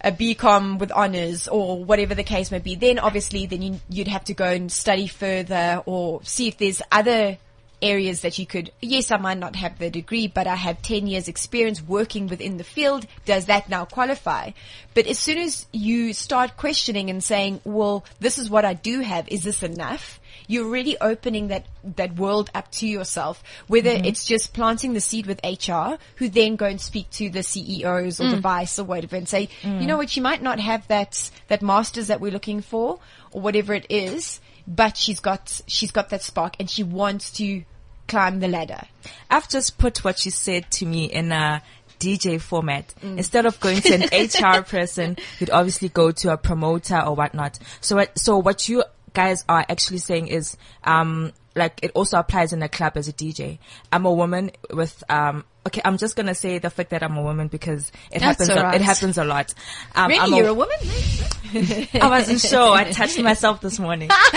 [0.01, 4.09] a BCom with honors or whatever the case may be, then obviously then you, you'd
[4.09, 7.37] have to go and study further or see if there's other
[7.81, 11.07] areas that you could, yes, I might not have the degree, but I have 10
[11.07, 13.07] years experience working within the field.
[13.25, 14.51] Does that now qualify?
[14.95, 19.01] But as soon as you start questioning and saying, well, this is what I do
[19.01, 20.21] have, is this enough?
[20.47, 21.67] You're really opening that,
[21.97, 24.07] that world up to yourself, whether mm-hmm.
[24.07, 28.21] it's just planting the seed with HR, who then go and speak to the CEOs
[28.21, 28.31] or mm.
[28.33, 29.87] the vice or whatever and say, you mm.
[29.87, 32.99] know what, you might not have that, that masters that we're looking for
[33.31, 37.65] or whatever it is, but she's got, she's got that spark and she wants to
[38.07, 38.83] climb the ladder.
[39.31, 41.63] I've just put what she said to me in a
[41.99, 42.95] DJ format.
[43.03, 44.03] Instead of going to an
[44.59, 47.59] HR person, you'd obviously go to a promoter or whatnot.
[47.81, 52.53] So, what, so what you guys are actually saying is, um, like it also applies
[52.53, 53.59] in a club as a DJ.
[53.91, 57.23] I'm a woman with, um, okay, I'm just gonna say the fact that I'm a
[57.23, 59.55] woman because it That's happens, a, it happens a lot.
[59.95, 60.21] Um, Really?
[60.21, 60.77] I'm You're a woman?
[61.95, 62.73] I wasn't sure.
[62.73, 64.11] I touched myself this morning.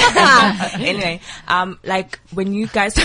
[0.75, 2.97] anyway, um, like when you guys,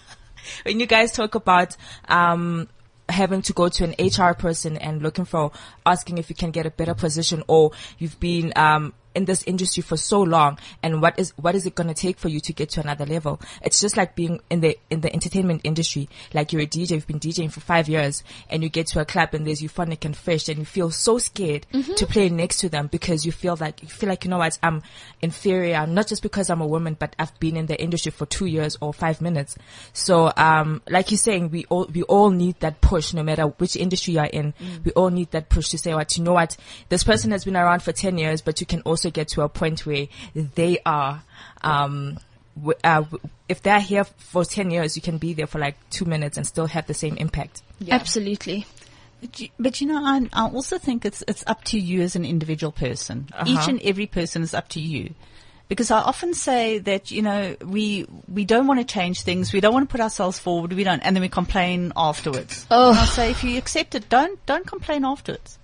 [0.64, 1.76] when you guys talk about,
[2.08, 2.68] um,
[3.08, 5.52] having to go to an HR person and looking for,
[5.84, 9.82] asking if you can get a better position or you've been, um, in this industry
[9.82, 12.52] for so long and what is what is it going to take for you to
[12.52, 13.40] get to another level?
[13.62, 16.08] It's just like being in the in the entertainment industry.
[16.32, 19.04] Like you're a dj you've been djing for five years and you get to a
[19.04, 22.68] club and there's Euphonik and fresh and you feel so scared to play next to
[22.68, 24.82] them because you feel like you feel like you know what i'm
[25.22, 28.46] inferior not just because i'm a woman but i've been in the industry for two
[28.46, 29.56] years or five minutes.
[29.92, 33.76] So um like you're saying we all we all need that push no matter which
[33.76, 34.54] industry you're in.
[34.84, 36.56] We all need that push to say what you know what
[36.88, 39.48] this person has been around for 10 years but you can also get to a
[39.48, 41.22] point where they are
[41.62, 42.18] um
[42.56, 45.76] w- uh, w- if they're here for 10 years you can be there for like
[45.90, 47.62] two minutes and still have the same impact
[47.94, 48.66] Absolutely.
[49.20, 52.14] But you, but you know, I, I also think it's it's up to you as
[52.14, 53.28] an individual person.
[53.46, 55.14] Each and every person is up to you.
[55.66, 59.50] Because I often say that, you know, we, we don't want to change things.
[59.54, 60.74] We don't want to put ourselves forward.
[60.74, 62.66] We don't, and then we complain afterwards.
[62.70, 62.90] Oh.
[62.90, 65.58] And I say, if you accept it, don't, don't complain afterwards.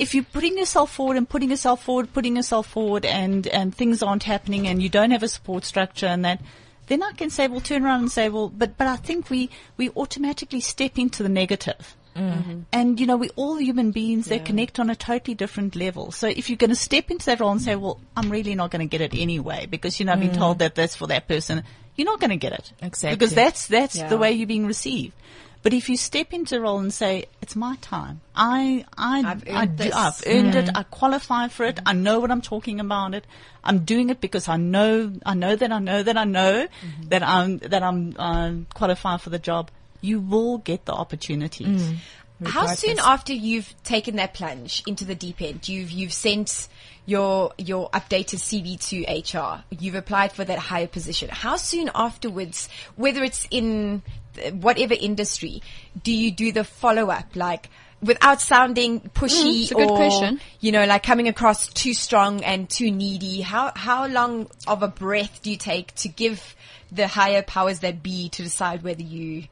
[0.00, 4.02] If you're putting yourself forward and putting yourself forward, putting yourself forward and, and things
[4.02, 6.40] aren't happening and you don't have a support structure and that,
[6.86, 9.50] then I can say, well, turn around and say, well, but, but I think we,
[9.76, 11.96] we automatically step into the negative.
[12.16, 12.62] Mm-hmm.
[12.72, 16.10] And you know, we all human beings that connect on a totally different level.
[16.10, 18.70] So if you're going to step into that role and say, well, I'm really not
[18.72, 20.36] going to get it anyway because, you know, I've been mm.
[20.38, 21.62] told that that's for that person,
[21.94, 22.72] you're not going to get it.
[22.82, 23.16] Exactly.
[23.16, 24.08] Because that's, that's Yeah.
[24.08, 25.14] the way you're being received.
[25.62, 28.22] But if you step into the role and say, it's my time.
[28.34, 29.90] I, I, I've I earned do.
[29.94, 30.66] I've earned it.
[30.66, 30.76] Mm.
[30.76, 31.80] I qualify for it.
[31.84, 33.26] I know what I'm talking about it.
[33.62, 36.66] I'm doing it because I know, I know that I know that I know
[37.08, 39.70] that I'm, that I'm, uh, qualified for the job.
[40.00, 41.82] You will get the opportunities.
[41.82, 41.96] Mm.
[42.46, 46.68] How soon after you've taken that plunge into the deep end, you've you've sent
[47.04, 51.28] your your updated CV to HR, you've applied for that higher position.
[51.28, 54.02] How soon afterwards, whether it's in
[54.52, 55.62] whatever industry,
[56.02, 57.68] do you do the follow up like?
[58.02, 60.40] Without sounding pushy Mm, it's a good or, question.
[60.60, 64.88] you know, like coming across too strong and too needy, how, how long of a
[64.88, 66.56] breath do you take to give
[66.90, 69.44] the higher powers that be to decide whether you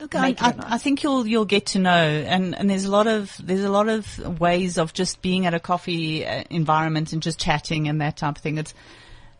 [0.00, 0.74] Look, I, make it or I.
[0.74, 3.68] I think you'll you'll get to know, and, and there's a lot of there's a
[3.68, 8.00] lot of ways of just being at a coffee uh, environment and just chatting and
[8.00, 8.58] that type of thing.
[8.58, 8.74] It's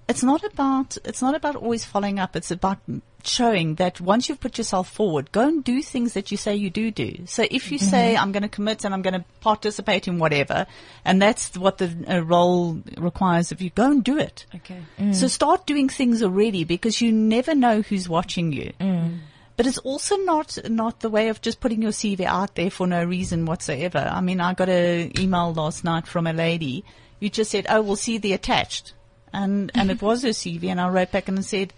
[0.08, 2.34] it's not about it's not about always following up.
[2.34, 2.78] It's about
[3.24, 6.70] showing that once you've put yourself forward, go and do things that you say you
[6.70, 7.26] do do.
[7.26, 8.22] So if you say mm-hmm.
[8.22, 10.66] I'm going to commit and I'm going to participate in whatever,
[11.04, 14.46] and that's what the uh, role requires of you, go and do it.
[14.54, 14.80] Okay.
[14.98, 15.14] Mm.
[15.14, 18.72] So start doing things already because you never know who's watching you.
[18.80, 19.18] Mm.
[19.56, 22.86] But it's also not not the way of just putting your CV out there for
[22.86, 23.98] no reason whatsoever.
[23.98, 26.84] I mean, I got an email last night from a lady
[27.18, 28.92] who just said, "Oh, we'll see the attached,"
[29.32, 31.72] and and it was her CV, and I wrote back and said,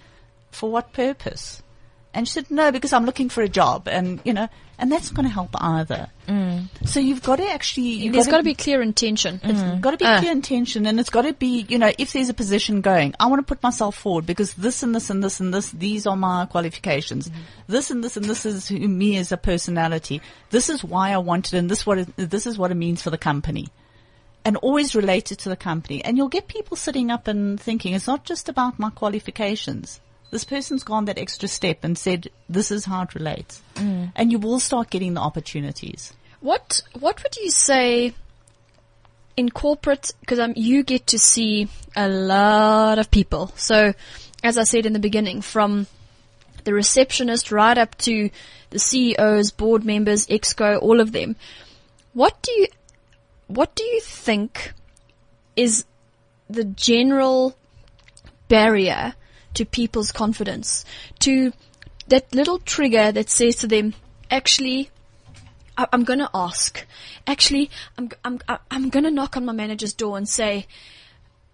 [0.50, 1.62] "For what purpose?"
[2.12, 4.48] And she said, "No, because I'm looking for a job," and you know,
[4.80, 6.08] and that's not going to help either.
[6.26, 6.68] Mm.
[6.86, 9.38] So you've got to actually, you've There's got to be clear intention.
[9.44, 9.80] it's mm.
[9.80, 10.18] got to be Uh.
[10.20, 13.26] clear intention and it's got to be, you know, if there's a position going, I
[13.26, 16.16] want to put myself forward because this and this and this and this, these are
[16.16, 17.28] my qualifications.
[17.28, 17.34] Mm.
[17.66, 20.22] This and this and this is who, me as a personality.
[20.48, 23.02] This is why I want it and this what it, this is what it means
[23.02, 23.68] for the company.
[24.46, 26.02] And always relate it to the company.
[26.02, 30.00] And you'll get people sitting up and thinking, it's not just about my qualifications.
[30.30, 33.62] This person's gone that extra step and said, this is how it relates.
[34.14, 36.12] And you will start getting the opportunities.
[36.40, 38.14] What What would you say
[39.36, 40.12] in corporate?
[40.20, 43.52] Because um, you get to see a lot of people.
[43.56, 43.92] So,
[44.42, 45.86] as I said in the beginning, from
[46.64, 48.30] the receptionist right up to
[48.70, 51.36] the CEOs, board members, exco, all of them.
[52.12, 52.66] What do you
[53.48, 54.72] What do you think
[55.56, 55.84] is
[56.48, 57.56] the general
[58.48, 59.14] barrier
[59.54, 60.84] to people's confidence
[61.20, 61.52] to
[62.08, 63.94] that little trigger that says to them,
[64.30, 64.90] actually,
[65.76, 66.84] I, I'm going to ask.
[67.26, 68.40] Actually, I'm, I'm,
[68.70, 70.66] I'm going to knock on my manager's door and say,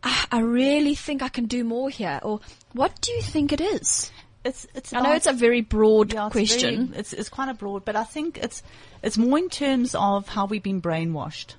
[0.03, 2.21] I, I really think I can do more here.
[2.23, 2.41] Or
[2.73, 4.11] what do you think it is?
[4.45, 6.87] It's, it's I know it's a very broad Yeah, it's question.
[6.87, 8.63] very- it's, it's quite a broad, but I think it's
[9.03, 11.55] it's more in terms of how we've been brainwashed.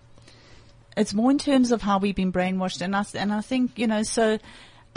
[0.96, 3.88] It's more in terms of how we've been brainwashed, and I and I think you
[3.88, 4.40] know so.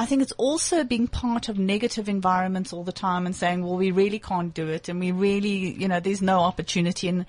[0.01, 3.77] I think it's also being part of negative environments all the time and saying, well,
[3.77, 7.27] we really can't do it, and we really, you know, there's no opportunity, and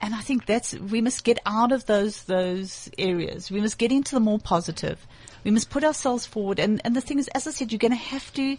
[0.00, 3.50] and I think that's we must get out of those those areas.
[3.50, 5.06] We must get into the more positive.
[5.44, 7.90] We must put ourselves forward, and and the thing is, as I said, you're going
[7.90, 8.56] to have to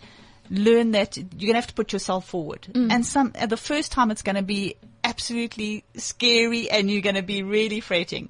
[0.52, 2.68] learn that you're going to have to put yourself forward.
[2.72, 2.92] Mm.
[2.92, 7.24] And some, the first time it's going to be absolutely scary and you're going to
[7.24, 8.30] be really fretting.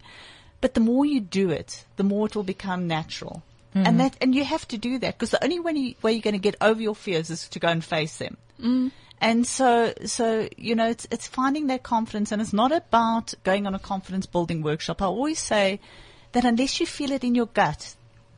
[0.61, 3.43] But the more you do it, the more it will become natural.
[3.75, 3.97] And mm.
[3.97, 6.33] that, and you have to do that because the only way, you, way you're going
[6.33, 8.37] to get over your fears is to go and face them.
[8.61, 8.91] Mm.
[9.19, 13.67] And so, so, you know, it's, it's finding that confidence and it's not about going
[13.67, 15.01] on a confidence building workshop.
[15.01, 15.81] I always say
[16.31, 17.95] that unless you feel it in your gut,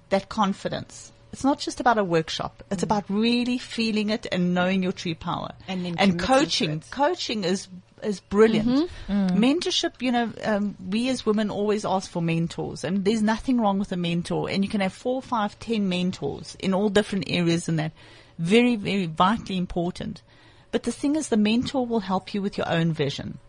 [0.09, 2.63] that confidence, it's not just about a workshop.
[2.71, 2.85] It's mm.
[2.85, 5.51] about really feeling it and knowing your true power.
[5.67, 7.67] And then and coaching, coaching is
[8.03, 8.89] is brilliant.
[9.07, 13.79] Mentorship, you know, um, we as women always ask for mentors, and there's nothing wrong
[13.79, 14.49] with a mentor.
[14.49, 17.91] And you can have four, five, ten mentors in all different areas, and that
[18.37, 20.21] very, very vitally important.
[20.71, 23.39] But the thing is, the mentor will help you with your own vision.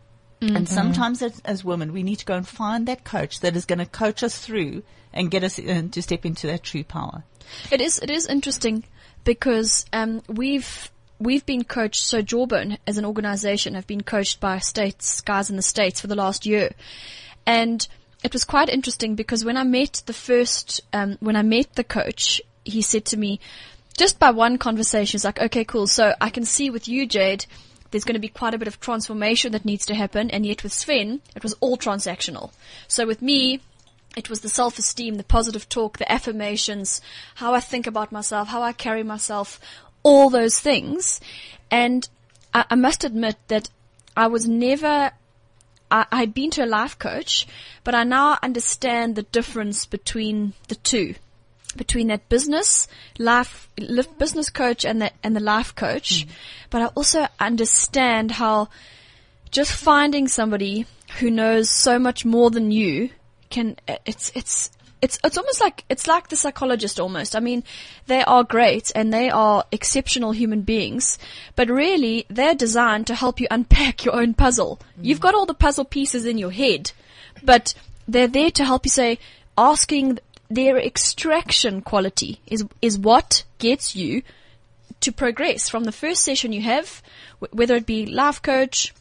[0.40, 3.64] And sometimes as, as women, we need to go and find that coach that is
[3.64, 7.24] going to coach us through and get us in, to step into that true power.
[7.72, 8.84] It is it is interesting
[9.24, 12.02] because um, we've we've been coached.
[12.02, 16.06] So Jawbone as an organisation have been coached by states guys in the states for
[16.06, 16.70] the last year,
[17.46, 17.86] and
[18.22, 21.84] it was quite interesting because when I met the first um, when I met the
[21.84, 23.40] coach, he said to me,
[23.96, 25.86] just by one conversation, he's like, okay, cool.
[25.86, 27.46] So I can see with you, Jade.
[27.90, 30.62] There's going to be quite a bit of transformation that needs to happen, and yet
[30.62, 32.50] with Sven, it was all transactional.
[32.86, 33.62] So with me,
[34.14, 37.00] it was the self-esteem, the positive talk, the affirmations,
[37.36, 39.58] how I think about myself, how I carry myself,
[40.02, 41.20] all those things.
[41.70, 42.08] And
[42.52, 43.68] I, I must admit that
[44.16, 45.12] I was never,
[45.90, 47.46] I, I'd been to a life coach,
[47.84, 51.14] but I now understand the difference between the two.
[51.76, 52.88] Between that business
[53.18, 56.26] life, life business coach and the, and the life coach.
[56.26, 56.30] Mm.
[56.70, 58.68] But I also understand how
[59.50, 60.86] just finding somebody
[61.20, 63.10] who knows so much more than you
[63.50, 64.70] can it's it's
[65.00, 67.36] it's it's almost like it's like the psychologist almost.
[67.36, 67.64] I mean,
[68.06, 71.18] they are great and they are exceptional human beings,
[71.56, 74.80] but really they're designed to help you unpack your own puzzle.
[74.98, 75.04] Mm.
[75.04, 76.92] You've got all the puzzle pieces in your head,
[77.42, 77.74] but
[78.06, 79.18] they're there to help you say
[79.56, 80.18] asking
[80.50, 84.22] their extraction quality is is what gets you
[85.00, 87.02] to progress from the first session you have,
[87.40, 88.92] wh- whether it be life coach,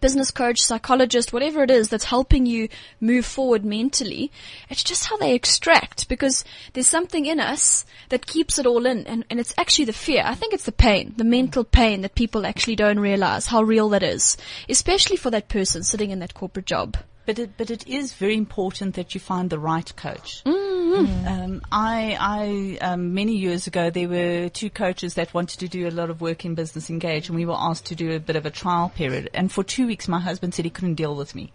[0.00, 2.68] business coach, psychologist, whatever it is that's helping you
[3.00, 4.30] move forward mentally.
[4.68, 9.06] It's just how they extract because there's something in us that keeps it all in
[9.06, 10.22] and, and it's actually the fear.
[10.24, 13.88] I think it's the pain, the mental pain that people actually don't realize how real
[13.90, 14.36] that is,
[14.68, 16.96] especially for that person sitting in that corporate job.
[17.28, 20.42] But it, but it is very important that you find the right coach.
[20.44, 21.28] Mm-hmm.
[21.28, 25.86] Um, I, I um, many years ago there were two coaches that wanted to do
[25.86, 28.36] a lot of work in Business Engage, and we were asked to do a bit
[28.36, 29.28] of a trial period.
[29.34, 31.52] And for two weeks, my husband said he couldn't deal with me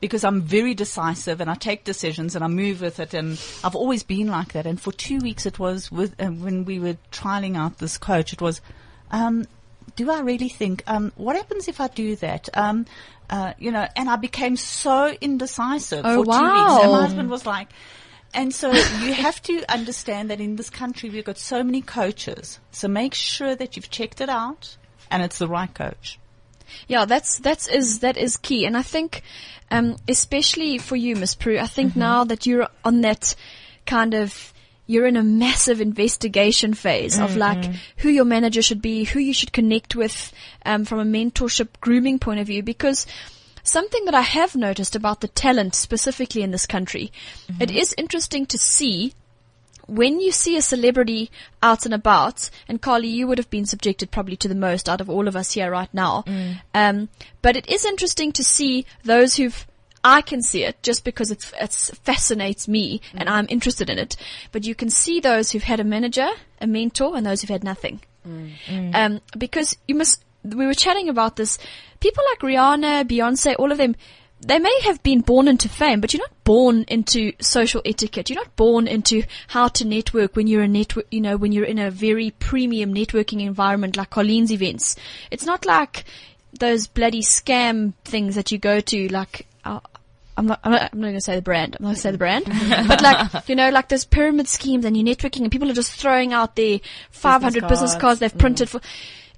[0.00, 3.76] because I'm very decisive and I take decisions and I move with it, and I've
[3.76, 4.64] always been like that.
[4.64, 8.32] And for two weeks, it was with uh, when we were trialing out this coach,
[8.32, 8.62] it was.
[9.10, 9.44] Um,
[10.00, 12.48] do I really think, um, what happens if I do that?
[12.54, 12.86] Um,
[13.28, 16.82] uh, you know, and I became so indecisive Oh, for two weeks.
[16.82, 17.68] And my husband was like,
[18.32, 22.60] and so you have to understand that in this country we've got so many coaches.
[22.70, 24.78] So make sure that you've checked it out
[25.10, 26.18] and it's the right coach.
[26.88, 29.22] Yeah, that's that's is that is key, and I think,
[29.70, 33.34] um, especially for you, Miss Prue, I think now that you're on that
[33.86, 34.54] kind of
[34.90, 37.64] you're in a massive investigation phase of like
[37.98, 40.32] who your manager should be, who you should connect with,
[40.66, 43.06] um, from a mentorship grooming point of view, because
[43.62, 47.12] something that I have noticed about the talent specifically in this country,
[47.60, 49.14] it is interesting to see
[49.86, 51.30] when you see a celebrity
[51.62, 55.00] out and about, and Carly, you would have been subjected probably to the most out
[55.00, 56.24] of all of us here right now.
[56.74, 57.08] Um,
[57.42, 59.66] but it is interesting to see those who've
[60.02, 64.16] I can see it just because it's, it's fascinates me and I'm interested in it.
[64.52, 66.28] But you can see those who've had a manager,
[66.60, 68.00] a mentor, and those who've had nothing.
[68.94, 71.58] Um, because you must, we were chatting about this.
[72.00, 73.94] People like Rihanna, Beyonce, all of them,
[74.40, 78.30] they may have been born into fame, but you're not born into social etiquette.
[78.30, 81.64] You're not born into how to network when you're a network, you know, when you're
[81.66, 84.96] in a very premium networking environment like Colleen's events.
[85.30, 86.04] It's not like
[86.58, 91.06] those bloody scam things that you go to, like, I'm not, I'm not, I'm not
[91.08, 91.76] going to say the brand.
[91.78, 92.46] I'm not going to say the brand.
[92.88, 95.92] but like, you know, like those pyramid schemes and you're networking and people are just
[95.92, 96.80] throwing out their
[97.10, 98.20] 500 business cards, cards.
[98.20, 98.70] they've printed mm.
[98.70, 98.80] for,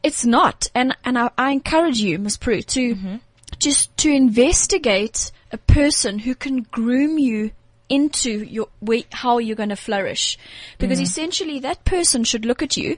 [0.02, 0.68] it's not.
[0.74, 3.16] And, and I, I encourage you, Miss Prue, to mm-hmm.
[3.58, 7.50] just to investigate a person who can groom you
[7.88, 10.38] into your way, how you're going to flourish.
[10.78, 11.02] Because mm.
[11.02, 12.96] essentially that person should look at you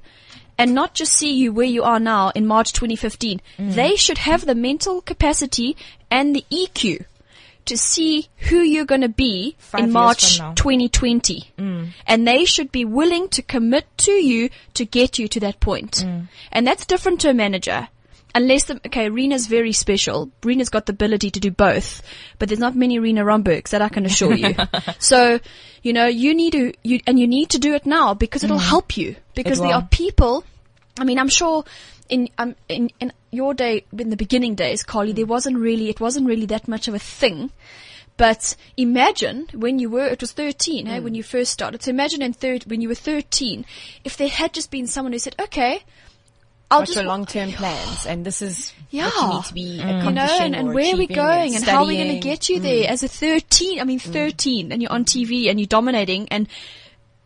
[0.58, 3.40] and not just see you where you are now in March 2015.
[3.58, 3.74] Mm.
[3.74, 5.76] They should have the mental capacity
[6.10, 7.06] and the EQ
[7.66, 10.54] to see who you're going to be Five in March from now.
[10.54, 11.50] 2020.
[11.58, 11.88] Mm.
[12.06, 16.04] And they should be willing to commit to you to get you to that point.
[16.04, 16.28] Mm.
[16.52, 17.88] And that's different to a manager.
[18.36, 20.30] Unless the, okay, Rena's very special.
[20.42, 22.02] Rena's got the ability to do both,
[22.38, 24.56] but there's not many Rena Rombergs that I can assure you.
[24.98, 25.38] so,
[25.82, 28.58] you know, you need to, you, and you need to do it now because it'll
[28.58, 28.68] mm.
[28.68, 29.14] help you.
[29.36, 30.42] Because there are people,
[30.98, 31.64] I mean, I'm sure
[32.08, 36.00] in, um, in, in your day, in the beginning days, Carly, there wasn't really, it
[36.00, 37.50] wasn't really that much of a thing.
[38.16, 41.16] But imagine when you were, it was 13, hey, when mm.
[41.16, 41.82] you first started.
[41.82, 43.64] So imagine in third, when you were 13,
[44.04, 45.82] if there had just been someone who said, okay,
[46.70, 48.06] I'll What's just your long-term plans?
[48.06, 49.06] And this is Yeah.
[49.06, 51.82] what you need to be you know, and, and where are we going and how
[51.82, 52.88] are we going to get you there mm.
[52.88, 54.12] as a 13, I mean mm.
[54.12, 56.48] 13 and you're on TV and you're dominating and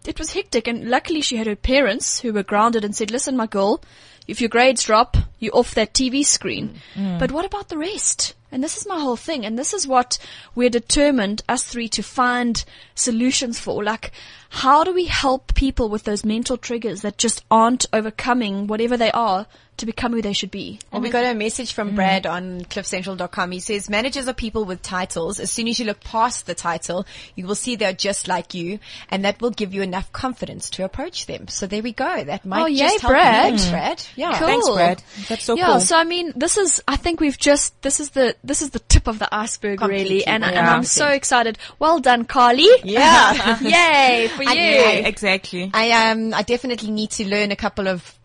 [0.06, 3.36] it was hectic and luckily she had her parents who were grounded and said, listen
[3.36, 3.82] my girl,
[4.28, 6.78] if your grades drop, you're off that TV screen.
[6.94, 7.18] Mm.
[7.18, 8.34] But what about the rest?
[8.52, 10.18] And this is my whole thing and this is what
[10.54, 12.64] we're determined, us three, to find
[12.94, 13.82] solutions for.
[13.82, 14.12] Like,
[14.50, 19.10] how do we help people with those mental triggers that just aren't overcoming whatever they
[19.12, 19.46] are
[19.78, 20.78] to become who they should be?
[20.92, 23.50] Well, we got a message from Brad on cliffcentral.com.
[23.52, 25.40] He says, managers are people with titles.
[25.40, 28.78] As soon as you look past the title, you will see they're just like you,
[29.10, 31.48] and that will give you enough confidence to approach them.
[31.48, 32.24] So there we go.
[32.24, 33.52] That might Oh, yay, just help Brad.
[33.52, 33.58] you.
[33.58, 34.06] Thanks, Brad.
[34.16, 34.38] Yeah.
[34.38, 34.46] Cool.
[34.48, 35.02] Thanks, Brad.
[35.28, 35.80] That's so yeah, cool.
[35.80, 38.80] so I mean, this is, I think we've just, this is the, this is the
[38.80, 40.74] tip of the iceberg really, Completely, and, and yeah.
[40.74, 41.58] I'm so excited.
[41.78, 42.68] Well done, Carly.
[42.84, 43.58] Yeah.
[43.60, 44.48] Yay for you.
[44.50, 45.70] I- yeah, exactly.
[45.72, 48.17] I um I definitely need to learn a couple of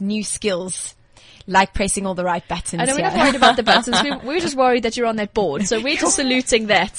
[0.00, 0.94] new skills,
[1.46, 2.80] like pressing all the right buttons.
[2.80, 4.02] I know we're not worried about the buttons.
[4.02, 5.66] We, we're just worried that you're on that board.
[5.66, 6.96] So we're just saluting that.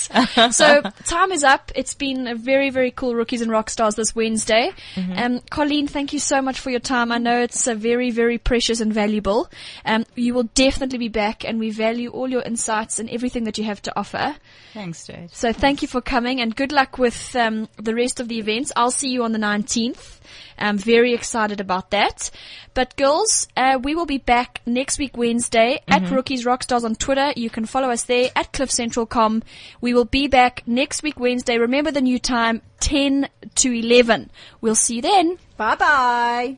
[0.53, 1.71] So time is up.
[1.75, 4.71] It's been a very, very cool Rookies and Rockstars this Wednesday.
[5.15, 7.11] Um, Colleen, thank you so much for your time.
[7.11, 9.49] I know it's uh, very, very precious and valuable.
[9.83, 13.57] Um, you will definitely be back and we value all your insights and everything that
[13.57, 14.35] you have to offer.
[14.73, 15.31] Thanks, Jade.
[15.31, 18.71] So thank you for coming and good luck with um, the rest of the events.
[18.75, 20.19] I'll see you on the 19th.
[20.57, 22.31] I'm very excited about that.
[22.73, 27.31] But girls, uh, we will be back next week Wednesday at Rookies Rockstars on Twitter.
[27.35, 29.43] You can follow us there at cliffcentral.com.
[29.81, 31.57] We will be back next week Wednesday.
[31.57, 34.29] Remember the new time, 10 to 11.
[34.61, 35.37] We'll see you then.
[35.57, 36.53] Bye bye.